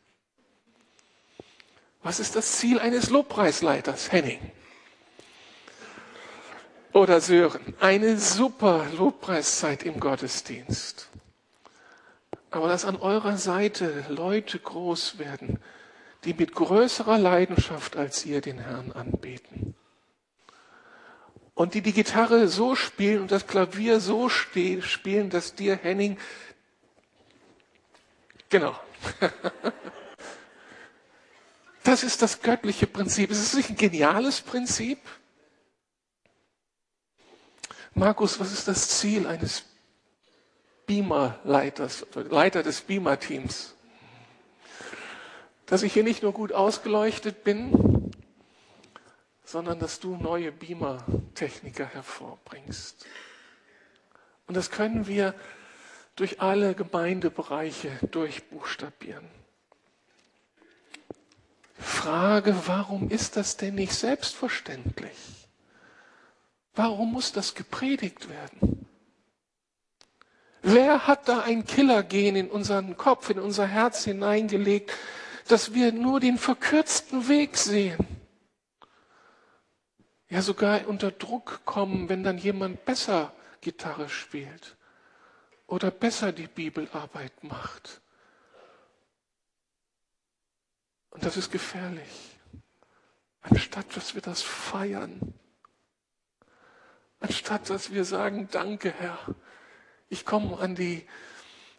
Was 2.03 2.21
ist 2.21 2.37
das 2.37 2.59
Ziel 2.59 2.79
eines 2.79 3.11
Lobpreisleiters, 3.11 4.13
Henning? 4.13 4.53
Oder 6.93 7.21
Sören? 7.21 7.75
Eine 7.81 8.19
super 8.19 8.87
Lobpreiszeit 8.97 9.83
im 9.83 9.99
Gottesdienst. 10.01 11.09
Aber 12.51 12.69
dass 12.69 12.85
an 12.85 12.97
eurer 12.97 13.37
Seite 13.37 14.05
Leute 14.09 14.59
groß 14.59 15.19
werden, 15.19 15.59
die 16.25 16.35
mit 16.35 16.55
größerer 16.55 17.19
Leidenschaft 17.19 17.97
als 17.97 18.25
ihr 18.27 18.41
den 18.41 18.59
Herrn 18.59 18.93
anbeten. 18.93 19.75
Und 21.55 21.75
die 21.75 21.83
die 21.83 21.93
Gitarre 21.93 22.49
so 22.49 22.77
spielen 22.77 23.23
und 23.23 23.33
das 23.33 23.47
Klavier 23.47 23.99
so 23.99 24.29
spielen, 24.29 25.31
dass 25.31 25.55
dir, 25.57 25.75
Henning, 25.75 26.17
Genau. 28.49 28.79
Das 31.89 32.03
ist 32.03 32.21
das 32.21 32.43
göttliche 32.43 32.87
Prinzip. 32.87 33.31
Ist 33.31 33.41
es 33.41 33.55
nicht 33.55 33.71
ein 33.71 33.77
geniales 33.77 34.43
Prinzip? 34.43 34.99
Markus, 37.95 38.39
was 38.39 38.53
ist 38.53 38.69
das 38.69 38.99
Ziel 38.99 39.27
eines 39.27 39.65
Beamer-Leiters, 40.85 42.05
Leiter 42.15 42.63
des 42.63 42.83
Beamer-Teams? 42.83 43.75
Dass 45.65 45.83
ich 45.83 45.95
hier 45.95 46.05
nicht 46.05 46.23
nur 46.23 46.35
gut 46.35 46.53
ausgeleuchtet 46.53 47.43
bin, 47.43 48.13
sondern 49.43 49.79
dass 49.79 49.99
du 49.99 50.15
neue 50.19 50.53
Beamer-Techniker 50.53 51.87
hervorbringst. 51.87 53.07
Und 54.47 54.59
das 54.59 54.71
können 54.71 55.07
wir 55.07 55.35
durch 56.19 56.41
alle 56.41 56.75
Gemeindebereiche 56.75 57.93
durchbuchstabieren. 58.11 59.25
Frage, 61.75 62.57
warum 62.67 63.09
ist 63.09 63.37
das 63.37 63.57
denn 63.57 63.77
nicht 63.77 63.95
selbstverständlich? 63.95 65.17
Warum 66.75 67.13
muss 67.13 67.31
das 67.31 67.55
gepredigt 67.55 68.29
werden? 68.29 68.87
Wer 70.63 71.07
hat 71.07 71.29
da 71.29 71.43
ein 71.43 71.65
Killergen 71.65 72.35
in 72.35 72.51
unseren 72.51 72.97
Kopf, 72.97 73.31
in 73.31 73.39
unser 73.39 73.69
Herz 73.69 74.03
hineingelegt, 74.03 74.91
dass 75.47 75.73
wir 75.73 75.93
nur 75.93 76.19
den 76.19 76.37
verkürzten 76.37 77.29
Weg 77.29 77.57
sehen? 77.57 78.05
Ja, 80.29 80.43
sogar 80.43 80.89
unter 80.89 81.13
Druck 81.13 81.61
kommen, 81.65 82.09
wenn 82.09 82.25
dann 82.25 82.39
jemand 82.39 82.85
besser 82.85 83.33
Gitarre 83.61 84.09
spielt 84.09 84.78
oder 85.69 85.91
besser 85.91 86.33
die 86.33 86.49
Bibelarbeit 86.49 87.45
macht. 87.45 88.01
Und 91.11 91.25
das 91.25 91.37
ist 91.37 91.53
gefährlich. 91.53 92.39
Anstatt 93.43 93.97
dass 93.97 94.15
wir 94.15 94.23
das 94.23 94.43
feiern, 94.43 95.35
anstatt 97.21 97.71
dass 97.71 97.93
wir 97.93 98.05
sagen, 98.05 98.49
danke 98.51 98.91
Herr, 98.91 99.19
ich 100.09 100.25
komme 100.25 100.59
an 100.59 100.75
die 100.75 101.07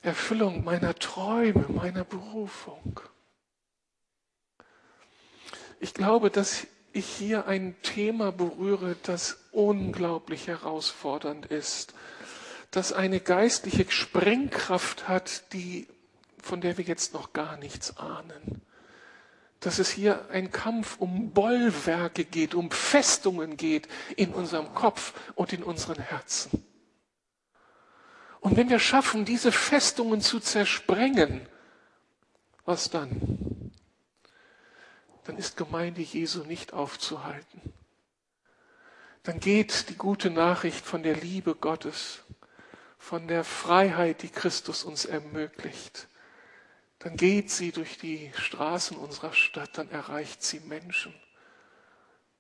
Erfüllung 0.02 0.64
meiner 0.64 0.96
Träume, 0.96 1.66
meiner 1.68 2.06
Berufung. 2.06 3.02
Ich 5.80 5.94
glaube, 5.94 6.30
dass 6.30 6.68
ich 6.92 7.06
hier 7.06 7.48
ein 7.48 7.76
Thema 7.82 8.32
berühre, 8.32 8.96
das 9.04 9.38
unglaublich 9.52 10.48
herausfordernd 10.48 11.48
ist, 11.48 11.94
das 12.72 12.94
eine 12.94 13.20
geistliche 13.20 13.90
Sprengkraft 13.90 15.08
hat, 15.08 15.54
die, 15.54 15.88
von 16.42 16.62
der 16.62 16.78
wir 16.78 16.86
jetzt 16.86 17.14
noch 17.14 17.34
gar 17.34 17.58
nichts 17.58 17.98
ahnen. 17.98 18.62
Dass 19.60 19.80
es 19.80 19.90
hier 19.90 20.30
ein 20.30 20.52
Kampf 20.52 20.98
um 21.00 21.32
Bollwerke 21.32 22.24
geht, 22.24 22.54
um 22.54 22.72
Festungen 22.72 23.58
geht 23.58 23.88
in 24.16 24.34
unserem 24.34 24.74
Kopf 24.74 25.14
und 25.36 25.52
in 25.52 25.64
unseren 25.64 26.00
Herzen. 26.00 26.64
Und 28.40 28.56
wenn 28.56 28.70
wir 28.70 28.80
schaffen, 28.80 29.26
diese 29.26 29.52
Festungen 29.52 30.22
zu 30.22 30.40
zersprengen, 30.40 31.48
was 32.66 32.90
dann? 32.90 33.72
Dann 35.26 35.38
ist 35.38 35.58
Gemeinde 35.58 36.02
Jesu 36.02 36.44
nicht 36.44 36.72
aufzuhalten. 36.72 37.74
Dann 39.24 39.40
geht 39.40 39.90
die 39.90 39.98
gute 39.98 40.30
Nachricht 40.30 40.86
von 40.86 41.04
der 41.04 41.16
Liebe 41.16 41.54
Gottes 41.54 42.24
von 43.00 43.28
der 43.28 43.44
Freiheit, 43.44 44.22
die 44.22 44.30
Christus 44.30 44.84
uns 44.84 45.06
ermöglicht, 45.06 46.08
dann 47.00 47.16
geht 47.16 47.50
sie 47.50 47.72
durch 47.72 47.98
die 47.98 48.32
Straßen 48.36 48.98
unserer 48.98 49.34
Stadt, 49.34 49.78
dann 49.78 49.90
erreicht 49.90 50.44
sie 50.44 50.60
Menschen. 50.60 51.16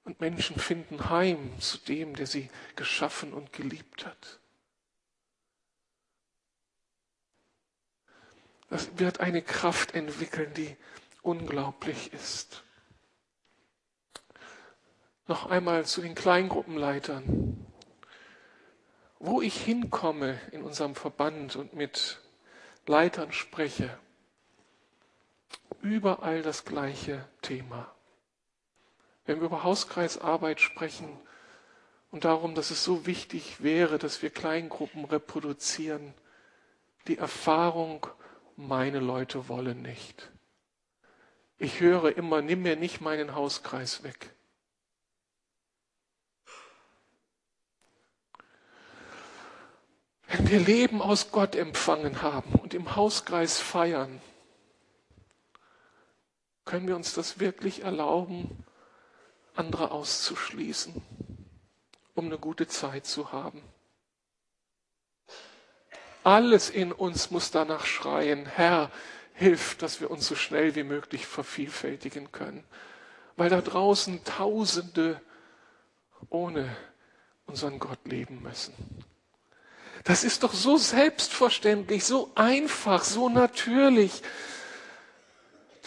Und 0.04 0.19
Menschen 0.19 0.60
finden 0.60 1.10
Heim 1.10 1.60
zu 1.62 1.78
dem, 1.78 2.15
der 2.15 2.28
sie 2.28 2.50
geschaffen 2.76 3.34
und 3.34 3.54
geliebt 3.54 4.06
hat. 4.06 4.39
Das 8.69 9.00
wird 9.00 9.22
eine 9.22 9.41
Kraft 9.41 9.95
entwickeln, 9.95 10.54
die 10.54 10.76
unglaublich 11.22 12.13
ist. 12.13 12.63
Noch 15.28 15.50
einmal 15.50 15.86
zu 15.86 16.02
den 16.02 16.15
Kleingruppenleitern 16.15 17.49
wo 19.20 19.42
ich 19.42 19.62
hinkomme 19.62 20.40
in 20.52 20.64
unserem 20.64 20.96
Verband 20.96 21.56
und 21.56 21.74
mit 21.74 22.20
Leitern 22.88 23.32
spreche, 23.34 23.98
überall 25.82 26.42
das 26.42 26.66
gleiche 26.66 27.28
Thema. 27.42 27.94
Wenn 29.26 29.40
wir 29.40 29.46
über 29.48 29.64
Hauskreisarbeit 29.64 30.62
sprechen 30.62 31.10
und 32.12 32.26
darum, 32.26 32.56
dass 32.56 32.72
es 32.72 32.84
so 32.84 33.06
wichtig 33.06 33.62
wäre, 33.62 34.00
dass 34.00 34.22
wir 34.22 34.30
Kleingruppen 34.30 35.06
reproduzieren, 35.06 36.14
die 37.08 37.18
Erfahrung, 37.18 38.08
meine 38.56 39.00
Leute 39.00 39.48
wollen 39.48 39.82
nicht. 39.82 40.32
Ich 41.58 41.82
höre 41.82 42.16
immer, 42.18 42.42
nimm 42.42 42.62
mir 42.62 42.76
nicht 42.76 43.02
meinen 43.02 43.36
Hauskreis 43.36 44.04
weg. 44.04 44.34
Wenn 50.32 50.48
wir 50.48 50.60
Leben 50.60 51.02
aus 51.02 51.32
Gott 51.32 51.56
empfangen 51.56 52.22
haben 52.22 52.54
und 52.54 52.76
im 52.76 52.96
Hauskreis 52.96 53.60
feiern, 53.60 54.22
können 56.65 56.88
wir 56.88 56.96
uns 56.96 57.15
das 57.15 57.39
wirklich 57.39 57.82
erlauben, 57.82 58.63
andere 59.56 59.89
auszuschließen, 59.89 61.02
um 62.13 62.26
eine 62.26 62.38
gute 62.38 62.68
Zeit 62.68 63.08
zu 63.08 63.32
haben. 63.32 63.63
Alles 66.24 66.70
in 66.70 66.92
uns 66.92 67.32
muss 67.32 67.50
danach 67.50 67.88
schreien, 67.88 68.46
Herr, 68.46 68.92
hilf, 69.34 69.78
dass 69.78 70.00
wir 70.00 70.12
uns 70.12 70.28
so 70.28 70.36
schnell 70.36 70.76
wie 70.76 70.84
möglich 70.84 71.26
vervielfältigen 71.26 72.32
können, 72.32 72.63
weil 73.36 73.50
da 73.50 73.62
draußen 73.62 74.24
Tausende 74.26 75.20
ohne 76.30 76.70
unseren 77.48 77.80
Gott 77.80 78.06
leben 78.06 78.44
müssen. 78.44 78.76
Das 80.04 80.24
ist 80.24 80.44
doch 80.44 80.54
so 80.54 80.78
selbstverständlich, 80.78 82.06
so 82.06 82.32
einfach, 82.36 83.04
so 83.04 83.30
natürlich, 83.30 84.22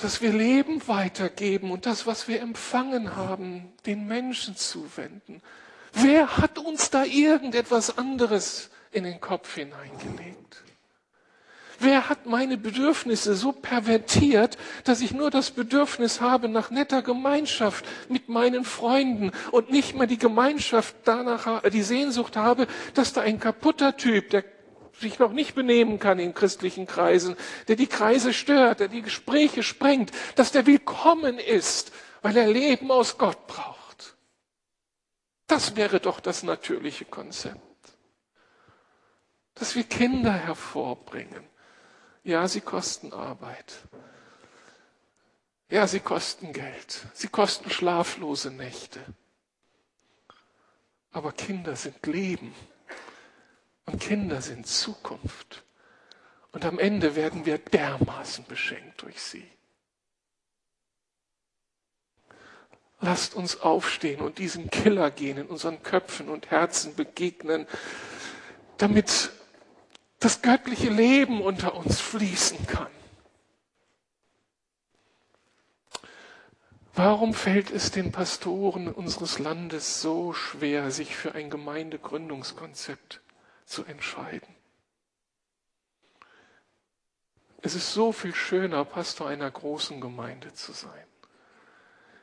dass 0.01 0.21
wir 0.21 0.33
Leben 0.33 0.87
weitergeben 0.89 1.71
und 1.71 1.87
das, 1.87 2.07
was 2.07 2.29
wir 2.29 2.41
empfangen 2.41 3.17
haben, 3.17 3.73
den 3.87 4.07
Menschen 4.07 4.57
zuwenden. 4.57 5.41
Wer 5.93 6.39
hat 6.39 6.59
uns 6.59 6.91
da 6.91 7.05
irgendetwas 7.05 7.97
anderes 7.99 8.71
in 8.91 9.05
den 9.05 9.21
Kopf 9.21 9.55
hineingelegt? 9.55 10.63
Wer 11.83 12.09
hat 12.09 12.27
meine 12.27 12.59
Bedürfnisse 12.59 13.35
so 13.35 13.51
pervertiert, 13.51 14.57
dass 14.85 15.01
ich 15.01 15.11
nur 15.11 15.31
das 15.33 15.51
Bedürfnis 15.51 16.21
habe 16.21 16.49
nach 16.49 16.71
netter 16.71 17.03
Gemeinschaft 17.03 17.85
mit 18.09 18.29
meinen 18.29 18.65
Freunden 18.65 19.33
und 19.51 19.71
nicht 19.73 19.97
mehr 19.97 20.07
die 20.07 20.19
Gemeinschaft 20.19 20.95
danach, 21.03 21.63
die 21.71 21.83
Sehnsucht 21.83 22.37
habe, 22.37 22.69
dass 22.95 23.13
da 23.13 23.23
ein 23.23 23.41
kaputter 23.41 23.97
Typ, 23.97 24.31
der 24.31 24.45
sich 25.01 25.19
noch 25.19 25.33
nicht 25.33 25.57
benehmen 25.57 25.99
kann 25.99 26.21
in 26.21 26.35
christlichen 26.35 26.87
Kreisen, 26.87 27.35
der 27.67 27.75
die 27.75 27.89
Kreise 27.89 28.33
stört, 28.33 28.79
der 28.79 28.87
die 28.87 29.03
Gespräche 29.03 29.65
sprengt, 29.65 30.13
dass 30.37 30.53
der 30.53 30.67
willkommen 30.67 31.41
ist, 31.41 31.91
weil 32.23 32.37
er 32.37 32.47
Leben 32.47 32.93
aus 32.93 33.19
Gott 33.19 33.49
braucht. 33.49 34.15
Das 35.49 35.75
wäre 35.75 35.99
doch 35.99 36.21
das 36.21 36.45
natürliche 36.45 37.07
Konzept. 37.07 37.59
Dass 39.57 39.75
wir 39.75 39.83
Kinder 39.83 40.33
hervorbringen, 40.33 41.52
ja, 42.25 42.47
sie 42.47 42.61
kosten 42.61 43.13
Arbeit. 43.13 43.75
Ja, 45.69 45.87
sie 45.87 46.01
kosten 46.01 46.53
Geld. 46.53 47.07
Sie 47.15 47.29
kosten 47.29 47.71
schlaflose 47.71 48.51
Nächte. 48.51 49.01
Aber 51.13 51.33
Kinder 51.33 51.77
sind 51.77 52.07
Leben. 52.07 52.55
Und 53.87 54.01
Kinder 54.01 54.43
sind 54.43 54.67
Zukunft. 54.67 55.65
Und 56.53 56.65
am 56.65 56.79
Ende 56.79 57.17
werden 57.17 57.47
wir 57.47 57.59
dermaßen 57.59 58.45
beschenkt 58.45 59.03
durch 59.03 59.21
sie. 59.21 59.49
Lasst 63.01 63.35
uns 63.35 63.61
aufstehen 63.61 64.21
und 64.21 64.39
diesem 64.39 64.71
Killer 64.71 65.11
gehen 65.11 65.39
in 65.39 65.47
unseren 65.47 65.83
Köpfen 65.83 66.29
und 66.29 66.51
Herzen 66.51 66.95
begegnen, 66.95 67.67
damit 68.77 69.33
das 70.23 70.41
göttliche 70.41 70.89
Leben 70.89 71.43
unter 71.43 71.75
uns 71.75 72.01
fließen 72.01 72.67
kann. 72.67 72.91
Warum 76.95 77.35
fällt 77.35 77.71
es 77.71 77.91
den 77.91 78.13
Pastoren 78.13 78.89
unseres 78.89 79.39
Landes 79.39 80.01
so 80.01 80.33
schwer, 80.33 80.91
sich 80.91 81.17
für 81.17 81.35
ein 81.35 81.51
Gemeindegründungskonzept 81.51 83.21
zu 83.65 83.85
entscheiden? 83.85 84.55
Es 87.63 87.75
ist 87.75 87.93
so 87.93 88.13
viel 88.13 88.35
schöner, 88.35 88.85
Pastor 88.85 89.29
einer 89.29 89.51
großen 89.51 90.01
Gemeinde 90.01 90.53
zu 90.53 90.73
sein. 90.73 91.07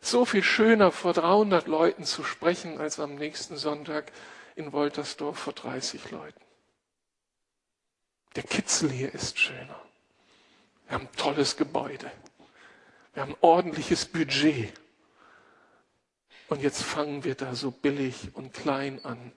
So 0.02 0.24
viel 0.24 0.43
schöner, 0.43 0.91
vor 0.91 1.14
300 1.14 1.68
Leuten 1.68 2.06
zu 2.06 2.24
sprechen, 2.24 2.78
als 2.78 3.00
am 3.00 3.16
nächsten 3.16 3.58
Sonntag 3.58 4.12
in 4.56 4.72
Woltersdorf 4.72 5.38
vor 5.38 5.54
30 5.54 6.12
Leuten. 6.12 6.49
Der 8.36 8.43
Kitzel 8.43 8.91
hier 8.91 9.13
ist 9.13 9.39
schöner. 9.39 9.82
Wir 10.86 10.95
haben 10.95 11.07
ein 11.07 11.15
tolles 11.15 11.57
Gebäude. 11.57 12.11
Wir 13.13 13.23
haben 13.23 13.34
ein 13.34 13.41
ordentliches 13.41 14.05
Budget. 14.05 14.73
Und 16.47 16.61
jetzt 16.61 16.84
fangen 16.84 17.23
wir 17.23 17.36
da 17.36 17.55
so 17.55 17.71
billig 17.71 18.30
und 18.34 18.53
klein 18.53 19.03
an. 19.03 19.32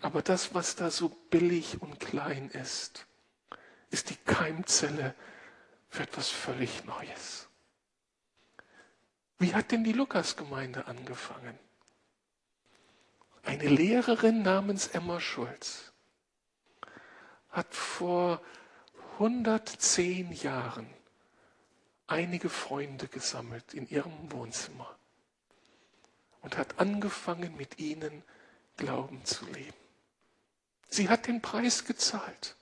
Aber 0.00 0.22
das, 0.22 0.54
was 0.54 0.74
da 0.74 0.90
so 0.90 1.08
billig 1.08 1.80
und 1.80 2.00
klein 2.00 2.50
ist, 2.50 3.06
ist 3.90 4.10
die 4.10 4.16
Keimzelle 4.16 5.14
für 5.90 6.02
etwas 6.02 6.28
völlig 6.28 6.84
Neues. 6.84 7.48
Wie 9.38 9.54
hat 9.54 9.70
denn 9.70 9.84
die 9.84 9.92
Lukasgemeinde 9.92 10.86
angefangen? 10.86 11.58
Eine 13.44 13.68
Lehrerin 13.68 14.42
namens 14.42 14.88
Emma 14.88 15.20
Schulz 15.20 15.91
hat 17.52 17.74
vor 17.74 18.40
110 19.14 20.32
Jahren 20.32 20.86
einige 22.06 22.48
Freunde 22.48 23.08
gesammelt 23.08 23.74
in 23.74 23.88
ihrem 23.88 24.32
Wohnzimmer 24.32 24.96
und 26.40 26.58
hat 26.58 26.78
angefangen, 26.78 27.56
mit 27.56 27.78
ihnen 27.78 28.22
Glauben 28.76 29.24
zu 29.24 29.46
leben. 29.46 29.76
Sie 30.88 31.08
hat 31.08 31.26
den 31.26 31.40
Preis 31.40 31.84
gezahlt. 31.84 32.56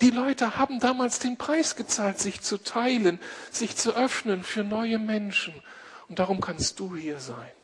Die 0.00 0.10
Leute 0.10 0.56
haben 0.56 0.80
damals 0.80 1.20
den 1.20 1.38
Preis 1.38 1.76
gezahlt, 1.76 2.18
sich 2.18 2.42
zu 2.42 2.58
teilen, 2.58 3.18
sich 3.50 3.76
zu 3.76 3.94
öffnen 3.94 4.42
für 4.42 4.64
neue 4.64 4.98
Menschen. 4.98 5.54
Und 6.08 6.18
darum 6.18 6.40
kannst 6.40 6.78
du 6.80 6.94
hier 6.94 7.18
sein. 7.18 7.55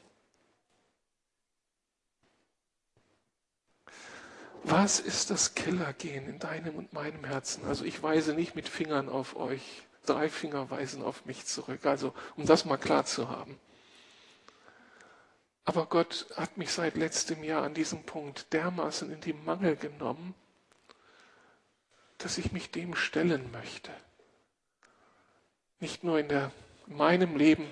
Was 4.64 5.00
ist 5.00 5.30
das 5.30 5.54
Killergehen 5.54 6.28
in 6.28 6.38
deinem 6.38 6.76
und 6.76 6.92
meinem 6.92 7.24
Herzen? 7.24 7.64
Also 7.66 7.84
ich 7.84 8.02
weise 8.02 8.32
nicht 8.32 8.54
mit 8.54 8.68
Fingern 8.68 9.08
auf 9.08 9.36
euch. 9.36 9.82
Drei 10.06 10.28
Finger 10.28 10.70
weisen 10.70 11.02
auf 11.02 11.24
mich 11.26 11.46
zurück. 11.46 11.84
Also 11.86 12.14
um 12.36 12.46
das 12.46 12.64
mal 12.64 12.76
klar 12.76 13.04
zu 13.04 13.28
haben. 13.28 13.58
Aber 15.64 15.86
Gott 15.86 16.26
hat 16.36 16.56
mich 16.56 16.72
seit 16.72 16.96
letztem 16.96 17.44
Jahr 17.44 17.62
an 17.62 17.74
diesem 17.74 18.02
Punkt 18.04 18.52
dermaßen 18.52 19.12
in 19.12 19.20
die 19.20 19.32
Mangel 19.32 19.76
genommen, 19.76 20.34
dass 22.18 22.38
ich 22.38 22.52
mich 22.52 22.70
dem 22.70 22.94
stellen 22.94 23.50
möchte. 23.52 23.90
Nicht 25.78 26.04
nur 26.04 26.18
in 26.18 26.28
der, 26.28 26.52
in 26.86 26.96
meinem 26.96 27.36
Leben 27.36 27.66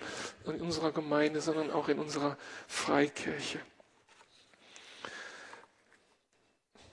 und 0.45 0.57
in 0.57 0.63
unserer 0.63 0.93
Gemeinde, 0.93 1.41
sondern 1.41 1.71
auch 1.71 1.89
in 1.89 1.99
unserer 1.99 2.37
Freikirche. 2.67 3.61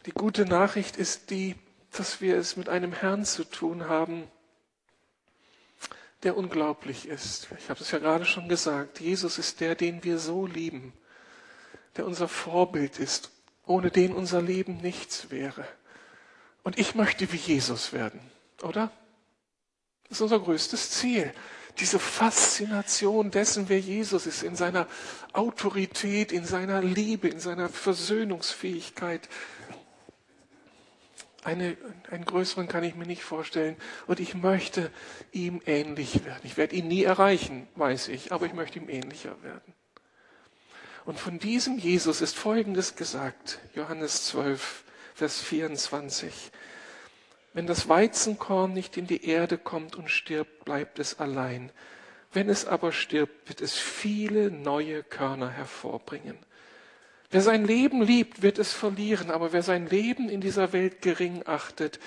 Die 0.08 0.14
gute 0.14 0.46
Nachricht 0.46 0.96
ist 0.96 1.32
die, 1.32 1.56
dass 1.92 2.22
wir 2.22 2.38
es 2.38 2.56
mit 2.56 2.70
einem 2.70 2.94
Herrn 2.94 3.26
zu 3.26 3.44
tun 3.44 3.90
haben, 3.90 4.24
der 6.24 6.38
unglaublich 6.38 7.10
ist. 7.10 7.50
Ich 7.60 7.70
habe 7.70 7.82
es 7.82 7.92
ja 7.92 8.00
gerade 8.00 8.24
schon 8.24 8.48
gesagt. 8.48 9.02
Jesus 9.02 9.38
ist 9.38 9.60
der, 9.60 9.76
den 9.76 10.06
wir 10.06 10.18
so 10.18 10.48
lieben, 10.48 10.94
der 11.98 12.06
unser 12.06 12.30
Vorbild 12.30 13.00
ist, 13.00 13.32
ohne 13.66 13.92
den 13.92 14.14
unser 14.14 14.42
Leben 14.42 14.78
nichts 14.78 15.30
wäre. 15.30 15.68
Und 16.64 16.80
ich 16.80 16.96
möchte 16.96 17.30
wie 17.34 17.38
Jesus 17.38 17.92
werden, 17.92 18.22
oder? 18.62 18.90
Das 20.04 20.20
ist 20.20 20.22
unser 20.22 20.40
größtes 20.40 20.92
Ziel. 20.92 21.34
Diese 21.80 22.00
Faszination 22.00 23.30
dessen, 23.30 23.68
wer 23.68 23.80
Jesus 23.80 24.26
ist, 24.26 24.42
in 24.42 24.56
seiner 24.56 24.88
Autorität, 25.34 26.32
in 26.32 26.46
seiner 26.46 26.82
Liebe, 26.82 27.28
in 27.28 27.42
seiner 27.42 27.68
Versöhnungsfähigkeit. 27.68 29.28
Eine, 31.48 31.78
einen 32.12 32.26
größeren 32.26 32.68
kann 32.68 32.84
ich 32.84 32.96
mir 32.96 33.06
nicht 33.06 33.24
vorstellen. 33.24 33.78
Und 34.06 34.20
ich 34.20 34.36
möchte 34.36 34.92
ihm 35.32 35.62
ähnlich 35.66 36.26
werden. 36.26 36.42
Ich 36.44 36.58
werde 36.58 36.76
ihn 36.76 36.90
nie 36.90 37.06
erreichen, 37.06 37.70
weiß 37.76 38.10
ich, 38.10 38.34
aber 38.34 38.48
ich 38.48 38.54
möchte 38.54 38.80
ihm 38.80 38.90
ähnlicher 38.90 39.42
werden. 39.44 39.74
Und 41.06 41.18
von 41.18 41.40
diesem 41.40 41.78
Jesus 41.78 42.20
ist 42.20 42.36
Folgendes 42.36 42.98
gesagt, 42.98 43.60
Johannes 43.76 44.26
12, 44.26 44.84
Vers 45.16 45.40
24. 45.40 46.52
Wenn 47.54 47.66
das 47.66 47.88
Weizenkorn 47.88 48.74
nicht 48.74 48.98
in 48.98 49.08
die 49.08 49.26
Erde 49.26 49.58
kommt 49.58 49.96
und 49.96 50.12
stirbt, 50.12 50.66
bleibt 50.66 51.00
es 51.00 51.18
allein. 51.18 51.72
Wenn 52.34 52.50
es 52.50 52.66
aber 52.66 52.92
stirbt, 52.92 53.48
wird 53.48 53.62
es 53.62 53.74
viele 53.78 54.52
neue 54.52 55.02
Körner 55.02 55.50
hervorbringen. 55.50 56.38
Wer 57.30 57.42
sein 57.42 57.66
Leben 57.66 58.02
liebt, 58.02 58.42
wird 58.42 58.58
es 58.58 58.74
verlieren, 58.74 59.32
aber 59.32 59.52
wer 59.52 59.64
sein 59.64 59.88
Leben 59.88 60.30
in 60.30 60.40
dieser 60.40 60.72
Welt 60.72 61.02
gering 61.02 61.44
achtet, 61.46 62.00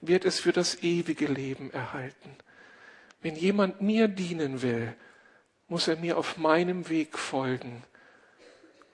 wird 0.00 0.24
es 0.24 0.40
für 0.40 0.52
das 0.52 0.82
ewige 0.82 1.26
Leben 1.26 1.70
erhalten. 1.72 2.30
Wenn 3.20 3.36
jemand 3.36 3.80
mir 3.80 4.08
dienen 4.08 4.62
will, 4.62 4.94
muss 5.68 5.88
er 5.88 5.96
mir 5.96 6.16
auf 6.18 6.38
meinem 6.38 6.88
Weg 6.88 7.18
folgen. 7.18 7.82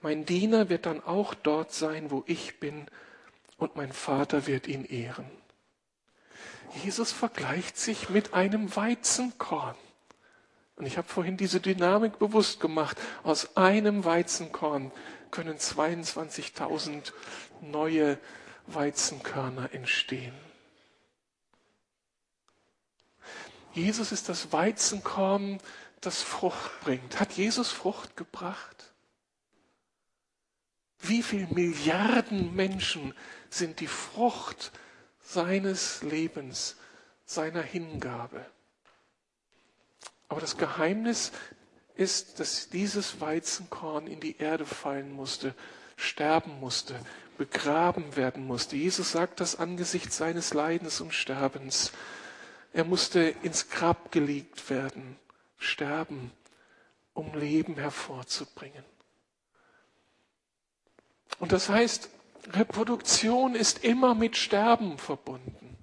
Mein 0.00 0.24
Diener 0.24 0.68
wird 0.68 0.86
dann 0.86 1.02
auch 1.02 1.34
dort 1.34 1.72
sein, 1.72 2.10
wo 2.10 2.24
ich 2.26 2.60
bin, 2.60 2.86
und 3.56 3.74
mein 3.74 3.92
Vater 3.92 4.46
wird 4.46 4.68
ihn 4.68 4.84
ehren. 4.84 5.26
Jesus 6.84 7.10
vergleicht 7.10 7.76
sich 7.76 8.08
mit 8.08 8.34
einem 8.34 8.74
Weizenkorn. 8.76 9.74
Und 10.76 10.86
ich 10.86 10.96
habe 10.96 11.08
vorhin 11.08 11.36
diese 11.36 11.58
Dynamik 11.58 12.20
bewusst 12.20 12.60
gemacht. 12.60 12.96
Aus 13.24 13.56
einem 13.56 14.04
Weizenkorn 14.04 14.92
können 15.30 15.58
22.000 15.58 17.12
neue 17.60 18.18
Weizenkörner 18.66 19.72
entstehen. 19.72 20.34
Jesus 23.72 24.12
ist 24.12 24.28
das 24.28 24.52
Weizenkorn, 24.52 25.60
das 26.00 26.22
Frucht 26.22 26.80
bringt. 26.80 27.20
Hat 27.20 27.32
Jesus 27.32 27.70
Frucht 27.70 28.16
gebracht? 28.16 28.92
Wie 31.00 31.22
viele 31.22 31.46
Milliarden 31.48 32.54
Menschen 32.54 33.14
sind 33.50 33.80
die 33.80 33.86
Frucht 33.86 34.72
seines 35.20 36.02
Lebens, 36.02 36.76
seiner 37.24 37.62
Hingabe? 37.62 38.44
Aber 40.28 40.40
das 40.40 40.56
Geheimnis 40.56 41.32
ist, 41.98 42.40
dass 42.40 42.70
dieses 42.70 43.20
Weizenkorn 43.20 44.06
in 44.06 44.20
die 44.20 44.38
Erde 44.38 44.64
fallen 44.64 45.12
musste, 45.12 45.54
sterben 45.96 46.60
musste, 46.60 46.98
begraben 47.36 48.16
werden 48.16 48.46
musste. 48.46 48.76
Jesus 48.76 49.12
sagt 49.12 49.40
das 49.40 49.56
angesichts 49.56 50.16
seines 50.16 50.54
Leidens 50.54 51.00
und 51.00 51.12
Sterbens. 51.12 51.92
Er 52.72 52.84
musste 52.84 53.20
ins 53.42 53.68
Grab 53.68 54.12
gelegt 54.12 54.70
werden, 54.70 55.16
sterben, 55.58 56.30
um 57.14 57.34
Leben 57.34 57.74
hervorzubringen. 57.76 58.84
Und 61.40 61.52
das 61.52 61.68
heißt, 61.68 62.10
Reproduktion 62.52 63.54
ist 63.54 63.84
immer 63.84 64.14
mit 64.14 64.36
Sterben 64.36 64.98
verbunden. 64.98 65.78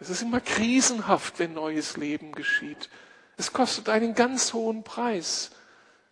Es 0.00 0.08
ist 0.08 0.22
immer 0.22 0.40
krisenhaft, 0.40 1.38
wenn 1.38 1.54
neues 1.54 1.96
Leben 1.96 2.32
geschieht. 2.32 2.88
Es 3.36 3.52
kostet 3.52 3.88
einen 3.88 4.14
ganz 4.14 4.52
hohen 4.52 4.84
Preis, 4.84 5.50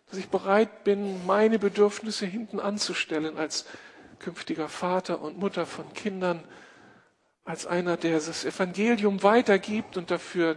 dass 0.09 0.19
ich 0.19 0.29
bereit 0.29 0.83
bin, 0.83 1.25
meine 1.25 1.59
Bedürfnisse 1.59 2.25
hinten 2.25 2.59
anzustellen 2.59 3.37
als 3.37 3.65
künftiger 4.19 4.69
Vater 4.69 5.21
und 5.21 5.37
Mutter 5.37 5.65
von 5.65 5.91
Kindern, 5.93 6.43
als 7.45 7.65
einer, 7.65 7.97
der 7.97 8.13
das 8.13 8.45
Evangelium 8.45 9.23
weitergibt 9.23 9.97
und 9.97 10.11
dafür 10.11 10.55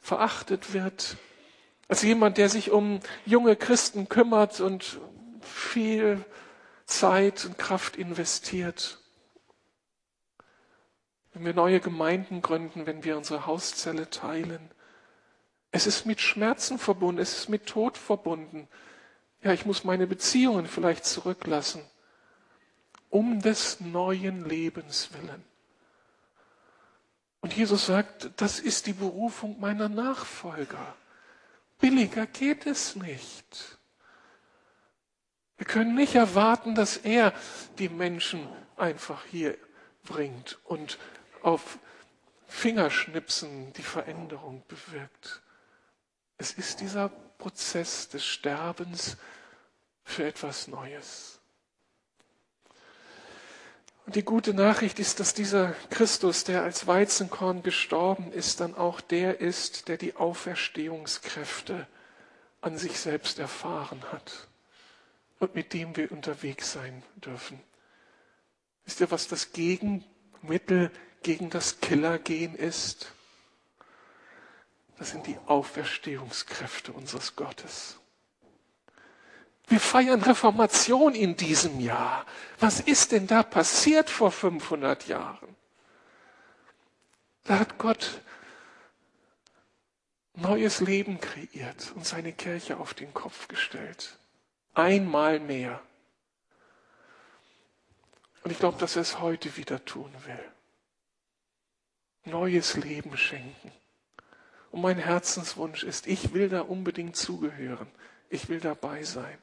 verachtet 0.00 0.72
wird, 0.72 1.16
als 1.88 2.02
jemand, 2.02 2.38
der 2.38 2.48
sich 2.48 2.70
um 2.70 3.00
junge 3.26 3.56
Christen 3.56 4.08
kümmert 4.08 4.60
und 4.60 5.00
viel 5.40 6.24
Zeit 6.86 7.44
und 7.44 7.58
Kraft 7.58 7.96
investiert. 7.96 8.98
Wenn 11.32 11.44
wir 11.44 11.54
neue 11.54 11.80
Gemeinden 11.80 12.42
gründen, 12.42 12.86
wenn 12.86 13.04
wir 13.04 13.16
unsere 13.16 13.46
Hauszelle 13.46 14.10
teilen. 14.10 14.70
Es 15.72 15.86
ist 15.86 16.04
mit 16.04 16.20
Schmerzen 16.20 16.78
verbunden, 16.78 17.20
es 17.20 17.38
ist 17.38 17.48
mit 17.48 17.66
Tod 17.66 17.96
verbunden. 17.96 18.68
Ja, 19.42 19.52
ich 19.52 19.66
muss 19.66 19.84
meine 19.84 20.06
Beziehungen 20.06 20.66
vielleicht 20.66 21.04
zurücklassen, 21.04 21.82
um 23.08 23.40
des 23.40 23.80
neuen 23.80 24.48
Lebens 24.48 25.10
willen. 25.12 25.44
Und 27.40 27.56
Jesus 27.56 27.86
sagt, 27.86 28.30
das 28.36 28.58
ist 28.58 28.86
die 28.86 28.92
Berufung 28.92 29.58
meiner 29.60 29.88
Nachfolger. 29.88 30.94
Billiger 31.78 32.26
geht 32.26 32.66
es 32.66 32.96
nicht. 32.96 33.78
Wir 35.56 35.66
können 35.66 35.94
nicht 35.94 36.14
erwarten, 36.14 36.74
dass 36.74 36.98
er 36.98 37.32
die 37.78 37.88
Menschen 37.88 38.46
einfach 38.76 39.24
hier 39.26 39.56
bringt 40.04 40.58
und 40.64 40.98
auf 41.42 41.78
Fingerschnipsen 42.46 43.72
die 43.74 43.82
Veränderung 43.82 44.62
bewirkt. 44.68 45.42
Es 46.40 46.52
ist 46.52 46.80
dieser 46.80 47.10
Prozess 47.36 48.08
des 48.08 48.24
Sterbens 48.24 49.18
für 50.04 50.24
etwas 50.24 50.68
Neues. 50.68 51.38
Und 54.06 54.16
die 54.16 54.22
gute 54.22 54.54
Nachricht 54.54 54.98
ist, 54.98 55.20
dass 55.20 55.34
dieser 55.34 55.74
Christus, 55.90 56.44
der 56.44 56.62
als 56.62 56.86
Weizenkorn 56.86 57.62
gestorben 57.62 58.32
ist, 58.32 58.60
dann 58.60 58.74
auch 58.74 59.02
der 59.02 59.42
ist, 59.42 59.88
der 59.88 59.98
die 59.98 60.16
Auferstehungskräfte 60.16 61.86
an 62.62 62.78
sich 62.78 62.98
selbst 62.98 63.38
erfahren 63.38 64.02
hat 64.10 64.48
und 65.40 65.54
mit 65.54 65.74
dem 65.74 65.94
wir 65.94 66.10
unterwegs 66.10 66.72
sein 66.72 67.02
dürfen. 67.16 67.60
Wisst 68.86 69.00
ihr, 69.00 69.10
was 69.10 69.28
das 69.28 69.52
Gegenmittel 69.52 70.90
gegen 71.22 71.50
das 71.50 71.80
Killergehen 71.80 72.54
ist? 72.54 73.12
Das 75.00 75.12
sind 75.12 75.26
die 75.26 75.38
Auferstehungskräfte 75.46 76.92
unseres 76.92 77.34
Gottes. 77.34 77.98
Wir 79.66 79.80
feiern 79.80 80.20
Reformation 80.20 81.14
in 81.14 81.36
diesem 81.36 81.80
Jahr. 81.80 82.26
Was 82.58 82.80
ist 82.80 83.12
denn 83.12 83.26
da 83.26 83.42
passiert 83.42 84.10
vor 84.10 84.30
500 84.30 85.08
Jahren? 85.08 85.56
Da 87.44 87.60
hat 87.60 87.78
Gott 87.78 88.20
neues 90.34 90.80
Leben 90.80 91.18
kreiert 91.18 91.92
und 91.94 92.04
seine 92.04 92.34
Kirche 92.34 92.76
auf 92.76 92.92
den 92.92 93.14
Kopf 93.14 93.48
gestellt. 93.48 94.18
Einmal 94.74 95.40
mehr. 95.40 95.80
Und 98.44 98.50
ich 98.50 98.58
glaube, 98.58 98.76
dass 98.76 98.96
er 98.96 99.02
es 99.02 99.18
heute 99.18 99.56
wieder 99.56 99.82
tun 99.82 100.12
will. 100.26 100.52
Neues 102.30 102.76
Leben 102.76 103.16
schenken. 103.16 103.72
Und 104.70 104.82
mein 104.82 104.98
Herzenswunsch 104.98 105.82
ist, 105.82 106.06
ich 106.06 106.32
will 106.32 106.48
da 106.48 106.60
unbedingt 106.60 107.16
zugehören. 107.16 107.88
Ich 108.28 108.48
will 108.48 108.60
dabei 108.60 109.02
sein. 109.02 109.38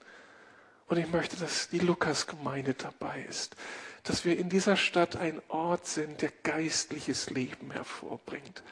Und 0.87 0.97
ich 0.97 1.07
möchte, 1.07 1.35
dass 1.35 1.67
die 1.67 1.79
Lukas-Gemeinde 1.79 2.73
dabei 2.73 3.25
ist. 3.27 3.55
Dass 4.03 4.23
wir 4.23 4.37
in 4.37 4.49
dieser 4.49 4.77
Stadt 4.77 5.17
ein 5.17 5.41
Ort 5.49 5.85
sind, 5.85 6.21
der 6.21 6.31
geistliches 6.43 7.29
Leben 7.29 7.71
hervorbringt. 7.71 8.63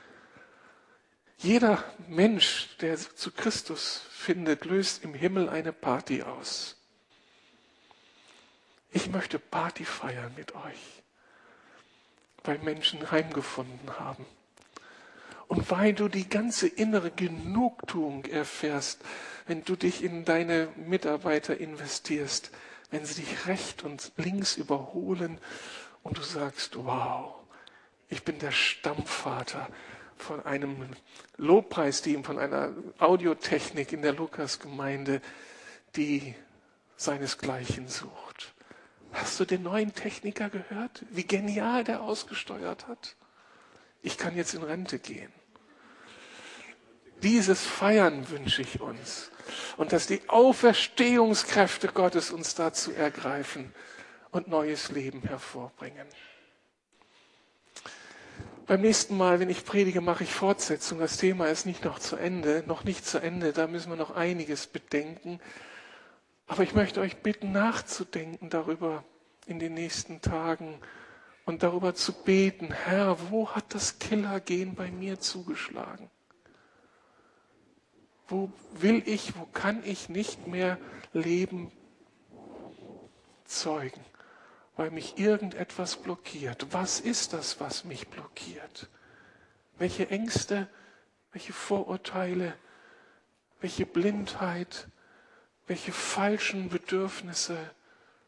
Jeder 1.38 1.84
Mensch, 2.08 2.78
der 2.80 2.98
zu 2.98 3.32
Christus 3.32 4.04
findet, 4.10 4.64
löst 4.64 5.04
im 5.04 5.14
Himmel 5.14 5.50
eine 5.50 5.74
Party 5.74 6.24
aus. 6.24 6.78
Ich 8.92 9.10
möchte 9.10 9.40
Party 9.40 9.84
feiern 9.84 10.34
mit 10.38 10.56
euch, 10.56 11.04
weil 12.46 12.58
Menschen 12.60 13.12
heimgefunden 13.12 14.00
haben. 14.00 14.26
Und 15.48 15.70
weil 15.70 15.94
du 15.94 16.08
die 16.08 16.28
ganze 16.28 16.68
innere 16.68 17.12
Genugtuung 17.12 18.26
erfährst, 18.26 19.02
wenn 19.48 19.64
du 19.64 19.76
dich 19.76 20.04
in 20.04 20.26
deine 20.26 20.70
Mitarbeiter 20.76 21.58
investierst, 21.58 22.52
wenn 22.92 23.06
sie 23.06 23.22
dich 23.22 23.48
recht 23.48 23.84
und 23.84 24.12
links 24.18 24.58
überholen 24.58 25.40
und 26.04 26.18
du 26.18 26.22
sagst, 26.22 26.78
wow, 26.78 27.36
ich 28.10 28.24
bin 28.24 28.40
der 28.40 28.52
Stammvater 28.52 29.68
von 30.18 30.46
einem 30.46 30.76
Lobpreisteam, 31.38 32.24
von 32.24 32.40
einer 32.40 32.72
Audiotechnik 33.00 33.92
in 33.92 34.02
der 34.02 34.14
Lukasgemeinde, 34.14 35.22
die 35.96 36.36
seinesgleichen 36.96 37.88
sucht. 37.88 38.54
Hast 39.12 39.40
du 39.40 39.46
den 39.46 39.64
neuen 39.64 39.94
Techniker 39.94 40.50
gehört? 40.50 41.06
Wie 41.10 41.26
genial 41.26 41.84
der 41.84 42.02
ausgesteuert 42.02 42.88
hat? 42.88 43.16
Ich 44.06 44.18
kann 44.18 44.36
jetzt 44.36 44.54
in 44.54 44.64
Rente 44.64 45.00
gehen. 45.00 45.32
Dieses 47.24 47.66
Feiern 47.66 48.30
wünsche 48.30 48.62
ich 48.62 48.80
uns. 48.80 49.32
Und 49.78 49.94
dass 49.94 50.08
die 50.08 50.22
Auferstehungskräfte 50.28 51.88
Gottes 51.88 52.32
uns 52.32 52.56
dazu 52.56 52.92
ergreifen 52.92 53.74
und 54.32 54.48
neues 54.48 54.92
Leben 54.92 55.22
hervorbringen. 55.24 56.08
Beim 58.68 58.82
nächsten 58.82 59.16
Mal, 59.16 59.40
wenn 59.40 59.50
ich 59.50 59.66
predige, 59.66 60.02
mache 60.02 60.24
ich 60.24 60.32
Fortsetzung. 60.32 61.00
Das 61.00 61.18
Thema 61.18 61.48
ist 61.48 61.66
nicht 61.66 61.84
noch 61.86 62.00
zu 62.00 62.16
Ende, 62.16 62.64
noch 62.66 62.84
nicht 62.84 63.06
zu 63.06 63.20
Ende. 63.20 63.54
Da 63.54 63.68
müssen 63.68 63.90
wir 63.92 63.96
noch 63.96 64.16
einiges 64.16 64.68
bedenken. 64.68 65.40
Aber 66.48 66.64
ich 66.64 66.74
möchte 66.74 67.00
euch 67.02 67.18
bitten, 67.18 67.52
nachzudenken 67.52 68.50
darüber 68.50 69.04
in 69.46 69.60
den 69.60 69.74
nächsten 69.76 70.22
Tagen 70.22 70.80
und 71.46 71.62
darüber 71.62 71.94
zu 71.94 72.12
beten, 72.12 72.74
Herr, 72.74 73.30
wo 73.30 73.50
hat 73.50 73.74
das 73.74 74.00
Killergehen 74.00 74.76
bei 74.76 74.92
mir 74.92 75.20
zugeschlagen? 75.20 76.10
Wo 78.28 78.52
will 78.74 79.04
ich, 79.06 79.38
wo 79.38 79.46
kann 79.46 79.84
ich 79.86 80.10
nicht 80.10 80.48
mehr 80.48 80.80
Leben 81.14 81.72
zeugen, 83.46 84.04
weil 84.76 84.90
mich 84.90 85.20
irgendetwas 85.20 85.98
blockiert? 85.98 86.68
Was 86.72 87.00
ist 87.00 87.34
das, 87.34 87.60
was 87.60 87.86
mich 87.86 88.08
blockiert? 88.08 88.90
Welche 89.78 90.10
Ängste, 90.10 90.68
welche 91.32 91.54
Vorurteile, 91.54 92.56
welche 93.60 93.86
Blindheit, 93.86 94.88
welche 95.68 95.92
falschen 95.92 96.70
Bedürfnisse 96.70 97.58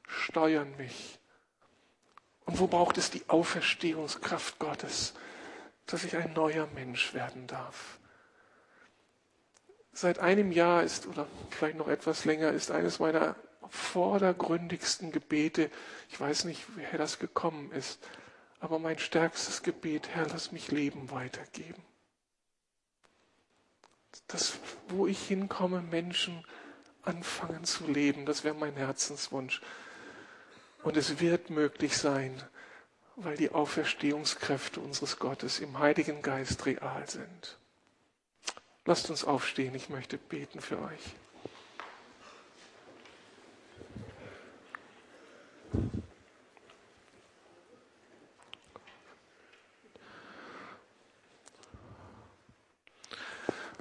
steuern 0.08 0.76
mich? 0.78 1.20
Und 2.48 2.60
wo 2.60 2.68
braucht 2.68 2.98
es 2.98 3.12
die 3.12 3.24
Auferstehungskraft 3.28 4.58
Gottes, 4.58 5.14
dass 5.86 6.06
ich 6.06 6.16
ein 6.16 6.34
neuer 6.34 6.66
Mensch 6.74 7.14
werden 7.14 7.46
darf? 7.46 8.00
Seit 9.92 10.20
einem 10.20 10.52
Jahr 10.52 10.84
ist, 10.84 11.08
oder 11.08 11.28
vielleicht 11.50 11.78
noch 11.78 11.90
etwas 11.90 12.24
länger, 12.24 12.52
ist 12.52 12.72
eines 12.72 13.00
meiner 13.00 13.36
vordergründigsten 13.70 15.12
Gebete, 15.12 15.70
ich 16.10 16.20
weiß 16.20 16.46
nicht, 16.46 16.64
woher 16.76 16.98
das 16.98 17.20
gekommen 17.20 17.72
ist, 17.74 18.00
aber 18.60 18.80
mein 18.80 18.98
stärkstes 18.98 19.62
Gebet, 19.62 20.08
Herr, 20.10 20.28
lass 20.28 20.54
mich 20.54 20.72
Leben 20.72 21.12
weitergeben. 21.12 21.84
Dass, 24.28 24.58
wo 24.88 25.06
ich 25.06 25.20
hinkomme, 25.28 25.82
Menschen 25.82 26.46
anfangen 27.02 27.66
zu 27.66 27.88
leben, 27.88 28.26
das 28.26 28.46
wäre 28.46 28.56
mein 28.56 28.76
Herzenswunsch. 28.76 29.62
Und 30.88 30.96
es 30.96 31.20
wird 31.20 31.50
möglich 31.50 31.98
sein, 31.98 32.42
weil 33.18 33.36
die 33.36 33.52
Auferstehungskräfte 33.52 34.80
unseres 34.80 35.20
Gottes 35.20 35.60
im 35.60 35.80
Heiligen 35.80 36.22
Geist 36.22 36.66
real 36.66 37.04
sind. 37.10 37.58
Lasst 38.86 39.10
uns 39.10 39.26
aufstehen, 39.26 39.76
ich 39.76 39.90
möchte 39.90 40.18
beten 40.18 40.62
für 40.62 40.80
euch. 40.80 41.02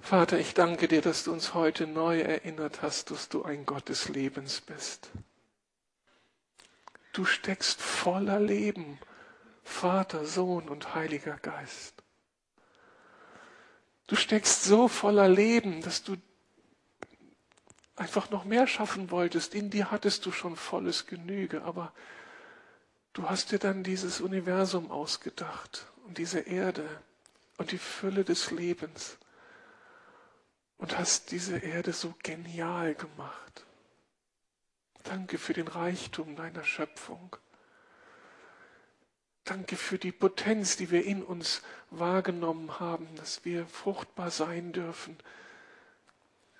Vater, 0.03 0.41
ich 0.41 0.55
danke 0.55 0.89
dir, 0.89 1.03
dass 1.03 1.23
du 1.23 1.33
uns 1.33 1.55
heute 1.55 1.87
neu 1.87 2.19
erinnert 2.19 2.83
hast, 2.83 3.13
dass 3.13 3.29
du 3.29 3.45
ein 3.45 3.65
Gott 3.65 3.91
des 3.91 4.09
Lebens 4.09 4.61
bist. 4.61 5.09
Du 7.17 7.25
steckst 7.25 7.81
voller 7.81 8.39
Leben, 8.39 8.99
Vater, 9.64 10.27
Sohn 10.27 10.69
und 10.69 10.95
Heiliger 10.95 11.39
Geist. 11.39 11.95
Du 14.07 14.17
steckst 14.17 14.64
so 14.64 14.87
voller 14.87 15.27
Leben, 15.27 15.81
dass 15.81 16.03
du 16.03 16.19
einfach 17.97 18.29
noch 18.29 18.45
mehr 18.45 18.67
schaffen 18.67 19.11
wolltest. 19.11 19.55
In 19.55 19.71
dir 19.71 19.91
hattest 19.91 20.27
du 20.27 20.31
schon 20.31 20.57
volles 20.57 21.07
Genüge, 21.07 21.62
aber 21.62 21.95
du 23.14 23.31
hast 23.31 23.51
dir 23.51 23.59
dann 23.59 23.83
dieses 23.83 24.21
Universum 24.21 24.91
ausgedacht 24.91 25.87
und 26.07 26.19
diese 26.19 26.41
Erde 26.41 26.87
und 27.57 27.73
die 27.73 27.79
Fülle 27.79 28.25
des 28.25 28.51
Lebens 28.51 29.17
und 30.77 30.99
hast 30.99 31.31
diese 31.31 31.57
Erde 31.57 31.95
so 31.95 32.14
genial 32.23 32.95
gemacht. 32.95 33.64
Danke 35.09 35.39
für 35.39 35.53
den 35.53 35.69
Reichtum 35.69 36.35
deiner 36.35 36.65
Schöpfung. 36.65 37.37
Danke 39.45 39.77
für 39.77 39.99
die 39.99 40.11
Potenz, 40.11 40.77
die 40.77 40.91
wir 40.91 41.05
in 41.05 41.23
uns 41.23 41.63
wahrgenommen 41.91 42.81
haben, 42.81 43.07
dass 43.15 43.45
wir 43.45 43.67
fruchtbar 43.67 44.33
sein 44.33 44.73
dürfen, 44.73 45.17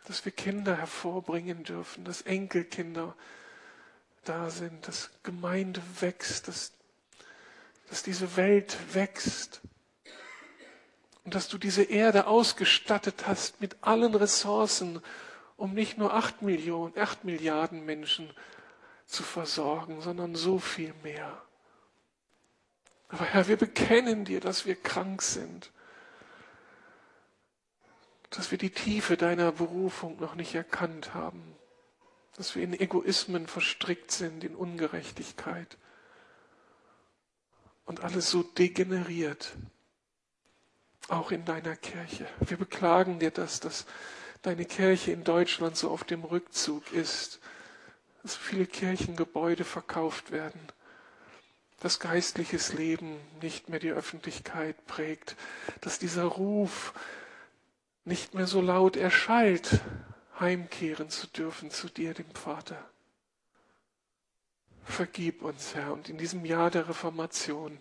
dass 0.07 0.25
wir 0.25 0.31
Kinder 0.31 0.77
hervorbringen 0.77 1.65
dürfen, 1.65 2.05
dass 2.05 2.23
Enkelkinder 2.23 3.17
da 4.23 4.51
sind, 4.51 4.87
dass 4.87 5.11
Gemeinde 5.25 5.83
wächst, 6.01 6.47
dass, 6.47 6.73
dass 7.89 8.05
diese 8.05 8.37
Welt 8.37 8.77
wächst 8.95 9.61
und 11.25 11.35
dass 11.35 11.49
du 11.49 11.59
diese 11.59 11.83
Erde 11.83 12.29
ausgestattet 12.29 13.27
hast 13.27 13.61
mit 13.61 13.77
allen 13.81 14.15
Ressourcen, 14.15 15.03
um 15.57 15.73
nicht 15.73 15.99
nur 15.99 16.15
acht 16.15 16.43
Millionen, 16.43 16.97
acht 16.99 17.25
Milliarden 17.25 17.85
Menschen 17.85 18.31
zu 19.07 19.23
versorgen, 19.23 20.01
sondern 20.01 20.35
so 20.35 20.59
viel 20.59 20.93
mehr. 21.03 21.43
Aber 23.09 23.25
Herr, 23.25 23.49
wir 23.49 23.57
bekennen 23.57 24.25
dir, 24.25 24.41
dass 24.41 24.67
wir 24.67 24.75
krank 24.75 25.23
sind, 25.23 25.71
dass 28.31 28.51
wir 28.51 28.59
die 28.59 28.71
Tiefe 28.71 29.17
deiner 29.17 29.53
Berufung 29.53 30.19
noch 30.19 30.35
nicht 30.35 30.55
erkannt 30.55 31.15
haben, 31.15 31.57
dass 32.37 32.55
wir 32.55 32.63
in 32.63 32.79
Egoismen 32.79 33.47
verstrickt 33.47 34.11
sind, 34.11 34.45
in 34.45 34.55
Ungerechtigkeit 34.55 35.79
und 37.87 38.01
alles 38.01 38.31
so 38.31 38.43
degeneriert, 38.43 39.53
auch 41.09 41.31
in 41.31 41.45
deiner 41.45 41.77
Kirche. 41.77 42.27
Wir 42.41 42.57
beklagen 42.57 43.21
dir 43.21 43.31
das, 43.31 43.61
dass 43.61 43.87
deine 44.47 44.65
Kirche 44.65 45.11
in 45.11 45.25
Deutschland 45.25 45.77
so 45.77 45.91
auf 45.91 46.05
dem 46.05 46.23
Rückzug 46.23 46.93
ist, 46.93 47.41
dass 48.23 48.37
viele 48.37 48.65
Kirchengebäude 48.65 49.65
verkauft 49.65 50.31
werden, 50.31 50.61
dass 51.81 51.99
geistliches 51.99 52.73
Leben 52.73 53.17
nicht 53.43 53.69
mehr 53.69 53.81
die 53.81 53.91
Öffentlichkeit 53.91 54.87
prägt, 54.87 55.35
dass 55.81 55.99
dieser 55.99 56.25
Ruf 56.27 56.95
nicht 58.05 58.35
mehr 58.35 58.47
so 58.47 58.61
laut 58.61 58.97
erschallt, 58.97 59.81
heimkehren 60.39 61.11
zu 61.11 61.27
dürfen 61.27 61.73
zu 61.73 61.89
dir, 61.89 62.15
dem 62.15 62.31
Vater. 62.31 62.79
Vergib 64.85 65.43
uns, 65.43 65.75
Herr, 65.75 65.93
und 65.93 66.09
in 66.09 66.19
diesem 66.19 66.45
Jahr 66.45 66.71
der 66.71 66.89
Reformation 66.89 67.81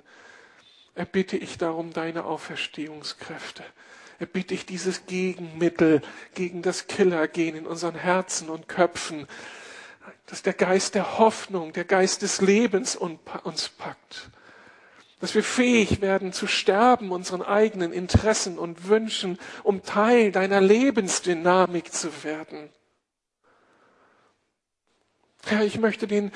erbitte 0.95 1.37
ich 1.37 1.59
darum 1.59 1.93
deine 1.93 2.25
Auferstehungskräfte. 2.25 3.63
Erbitte 4.19 4.53
ich 4.53 4.65
dieses 4.65 5.05
Gegenmittel 5.05 6.01
gegen 6.33 6.61
das 6.61 6.87
Killergehen 6.87 7.55
in 7.55 7.67
unseren 7.67 7.95
Herzen 7.95 8.49
und 8.49 8.67
Köpfen, 8.67 9.27
dass 10.27 10.41
der 10.41 10.53
Geist 10.53 10.95
der 10.95 11.19
Hoffnung, 11.19 11.73
der 11.73 11.85
Geist 11.85 12.21
des 12.21 12.41
Lebens 12.41 12.95
uns 12.95 13.69
packt. 13.69 14.29
Dass 15.19 15.35
wir 15.35 15.43
fähig 15.43 16.01
werden 16.01 16.33
zu 16.33 16.47
sterben 16.47 17.11
unseren 17.11 17.41
eigenen 17.41 17.93
Interessen 17.93 18.57
und 18.57 18.87
Wünschen, 18.87 19.37
um 19.63 19.83
Teil 19.83 20.31
deiner 20.31 20.61
Lebensdynamik 20.61 21.91
zu 21.91 22.23
werden. 22.23 22.69
Herr, 25.45 25.63
ich 25.63 25.77
möchte 25.77 26.07
den 26.07 26.31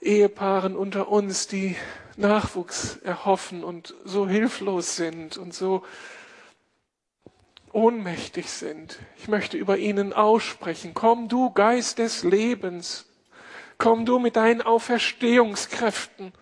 Ehepaaren 0.00 0.76
unter 0.76 1.08
uns, 1.08 1.46
die 1.46 1.76
Nachwuchs 2.16 2.96
erhoffen 2.98 3.62
und 3.62 3.94
so 4.04 4.28
hilflos 4.28 4.96
sind 4.96 5.36
und 5.36 5.54
so 5.54 5.84
ohnmächtig 7.72 8.50
sind. 8.50 8.98
Ich 9.16 9.28
möchte 9.28 9.56
über 9.56 9.78
ihnen 9.78 10.12
aussprechen. 10.12 10.92
Komm 10.94 11.28
du, 11.28 11.50
Geist 11.50 11.98
des 11.98 12.24
Lebens. 12.24 13.06
Komm 13.78 14.04
du 14.04 14.18
mit 14.18 14.36
deinen 14.36 14.62
Auferstehungskräften 14.62 16.32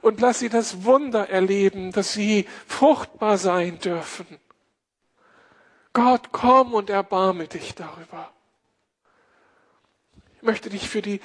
und 0.00 0.20
lass 0.20 0.40
sie 0.40 0.48
das 0.48 0.84
Wunder 0.84 1.30
erleben, 1.30 1.92
dass 1.92 2.12
sie 2.12 2.46
fruchtbar 2.66 3.38
sein 3.38 3.78
dürfen. 3.78 4.26
Gott, 5.92 6.30
komm 6.32 6.74
und 6.74 6.90
erbarme 6.90 7.46
dich 7.46 7.74
darüber. 7.74 8.30
Ich 10.36 10.42
möchte 10.42 10.68
dich 10.68 10.88
für 10.88 11.00
die 11.00 11.20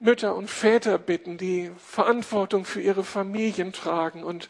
Mütter 0.00 0.34
und 0.34 0.48
Väter 0.48 0.96
bitten, 0.96 1.38
die 1.38 1.70
Verantwortung 1.76 2.64
für 2.64 2.80
ihre 2.80 3.04
Familien 3.04 3.72
tragen 3.72 4.24
und 4.24 4.48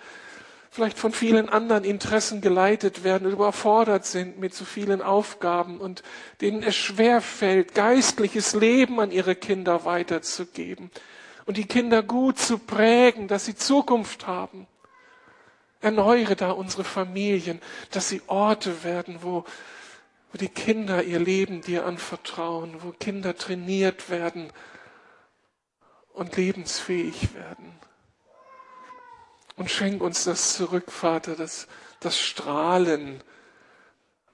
vielleicht 0.70 0.98
von 0.98 1.12
vielen 1.12 1.48
anderen 1.48 1.84
Interessen 1.84 2.40
geleitet 2.40 3.04
werden 3.04 3.26
und 3.26 3.32
überfordert 3.32 4.04
sind 4.06 4.38
mit 4.38 4.54
so 4.54 4.64
vielen 4.64 5.02
Aufgaben 5.02 5.78
und 5.80 6.02
denen 6.40 6.62
es 6.62 6.76
schwer 6.76 7.20
fällt, 7.20 7.74
geistliches 7.74 8.54
Leben 8.54 9.00
an 9.00 9.10
ihre 9.10 9.34
Kinder 9.34 9.84
weiterzugeben 9.84 10.90
und 11.46 11.56
die 11.56 11.66
Kinder 11.66 12.02
gut 12.02 12.38
zu 12.38 12.58
prägen, 12.58 13.26
dass 13.26 13.46
sie 13.46 13.56
Zukunft 13.56 14.26
haben. 14.26 14.66
Erneuere 15.80 16.36
da 16.36 16.50
unsere 16.50 16.84
Familien, 16.84 17.62
dass 17.90 18.10
sie 18.10 18.20
Orte 18.26 18.84
werden, 18.84 19.20
wo, 19.22 19.44
wo 20.30 20.38
die 20.38 20.48
Kinder 20.48 21.02
ihr 21.02 21.20
Leben 21.20 21.62
dir 21.62 21.86
anvertrauen, 21.86 22.82
wo 22.82 22.90
Kinder 22.90 23.34
trainiert 23.34 24.10
werden 24.10 24.52
und 26.12 26.36
lebensfähig 26.36 27.34
werden. 27.34 27.77
Und 29.58 29.70
schenk 29.70 30.00
uns 30.00 30.24
das 30.24 30.54
zurück, 30.54 30.92
Vater, 30.92 31.34
das, 31.34 31.66
das 31.98 32.18
Strahlen, 32.18 33.20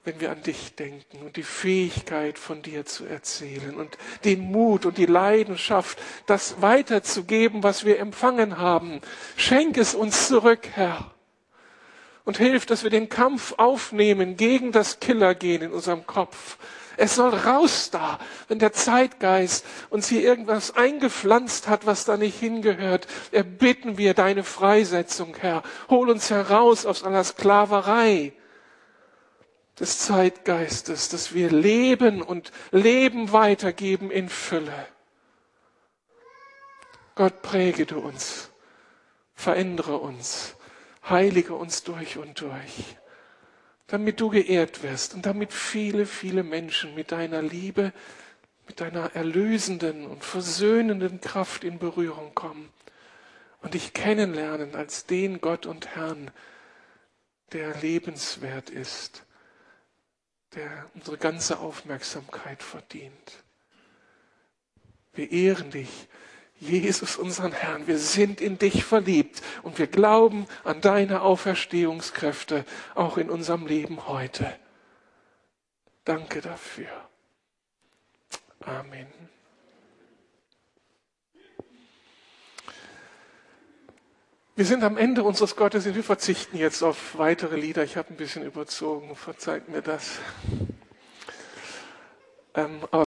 wenn 0.03 0.19
wir 0.19 0.31
an 0.31 0.43
dich 0.43 0.75
denken 0.75 1.17
und 1.25 1.35
die 1.35 1.43
Fähigkeit 1.43 2.37
von 2.37 2.61
dir 2.61 2.85
zu 2.85 3.05
erzählen 3.05 3.75
und 3.75 3.97
den 4.23 4.39
Mut 4.39 4.85
und 4.85 4.99
die 4.99 5.07
Leidenschaft, 5.07 5.99
das 6.27 6.61
weiterzugeben, 6.61 7.63
was 7.63 7.85
wir 7.85 7.97
empfangen 7.97 8.59
haben. 8.59 9.01
Schenk 9.35 9.77
es 9.77 9.95
uns 9.95 10.27
zurück, 10.27 10.69
Herr. 10.73 11.11
Und 12.23 12.37
hilf, 12.37 12.67
dass 12.67 12.83
wir 12.83 12.91
den 12.91 13.09
Kampf 13.09 13.55
aufnehmen 13.57 14.37
gegen 14.37 14.71
das 14.71 14.99
Killergehen 14.99 15.63
in 15.63 15.71
unserem 15.71 16.05
Kopf, 16.05 16.57
es 16.97 17.15
soll 17.15 17.33
raus 17.33 17.89
da, 17.91 18.19
wenn 18.47 18.59
der 18.59 18.73
Zeitgeist 18.73 19.65
uns 19.89 20.07
hier 20.07 20.21
irgendwas 20.21 20.75
eingepflanzt 20.75 21.67
hat, 21.67 21.85
was 21.85 22.05
da 22.05 22.17
nicht 22.17 22.39
hingehört. 22.39 23.07
Erbitten 23.31 23.97
wir 23.97 24.13
deine 24.13 24.43
Freisetzung, 24.43 25.35
Herr. 25.39 25.63
Hol 25.89 26.09
uns 26.09 26.29
heraus 26.29 26.85
aus 26.85 27.03
aller 27.03 27.23
Sklaverei 27.23 28.33
des 29.79 29.99
Zeitgeistes, 29.99 31.09
dass 31.09 31.33
wir 31.33 31.49
leben 31.49 32.21
und 32.21 32.51
Leben 32.71 33.31
weitergeben 33.31 34.09
in 34.09 34.29
Fülle. 34.29 34.87
Gott 37.15 37.41
präge 37.41 37.85
du 37.85 37.99
uns, 37.99 38.49
verändere 39.33 39.97
uns, 39.97 40.55
heilige 41.09 41.55
uns 41.55 41.83
durch 41.83 42.17
und 42.17 42.39
durch 42.41 42.97
damit 43.87 44.19
du 44.19 44.29
geehrt 44.29 44.83
wirst 44.83 45.13
und 45.13 45.25
damit 45.25 45.53
viele, 45.53 46.05
viele 46.05 46.43
Menschen 46.43 46.95
mit 46.95 47.11
deiner 47.11 47.41
Liebe, 47.41 47.93
mit 48.67 48.81
deiner 48.81 49.15
erlösenden 49.15 50.07
und 50.07 50.23
versöhnenden 50.23 51.21
Kraft 51.21 51.63
in 51.63 51.77
Berührung 51.77 52.33
kommen 52.33 52.71
und 53.61 53.73
dich 53.75 53.93
kennenlernen 53.93 54.75
als 54.75 55.05
den 55.05 55.39
Gott 55.39 55.65
und 55.65 55.95
Herrn, 55.95 56.31
der 57.51 57.75
lebenswert 57.81 58.69
ist, 58.69 59.23
der 60.55 60.89
unsere 60.95 61.17
ganze 61.17 61.59
Aufmerksamkeit 61.59 62.63
verdient. 62.63 63.43
Wir 65.13 65.31
ehren 65.31 65.69
dich 65.69 66.07
Jesus, 66.59 67.17
unseren 67.17 67.51
Herrn, 67.51 67.85
wir 67.85 67.97
sind 67.97 68.39
in 68.39 68.57
dich 68.57 68.85
verliebt 68.85 69.41
und 69.63 69.77
wir 69.77 69.87
glauben 69.87 70.47
an 70.63 70.79
deine 70.81 71.21
Auferstehungskräfte 71.21 72.65
auch 72.95 73.17
in 73.17 73.29
unserem 73.29 73.67
Leben 73.67 74.07
heute. 74.07 74.53
Danke 76.05 76.39
dafür. 76.39 76.87
Amen. 78.61 79.07
Wir 84.57 84.65
sind 84.65 84.85
am 84.85 84.95
Ende 84.95 85.23
unseres 85.23 85.57
Gottesdienstes. 85.57 85.95
Wir 85.97 86.03
verzichten 86.03 86.57
jetzt 86.57 86.81
auf 86.81 87.17
weitere 87.17 87.57
Lieder. 87.57 87.83
Ich 87.83 87.97
habe 87.97 88.13
ein 88.13 88.15
bisschen 88.15 88.43
überzogen. 88.43 89.13
Verzeiht 89.17 89.67
mir 89.67 89.81
das. 89.81 90.19
Ähm, 92.53 92.79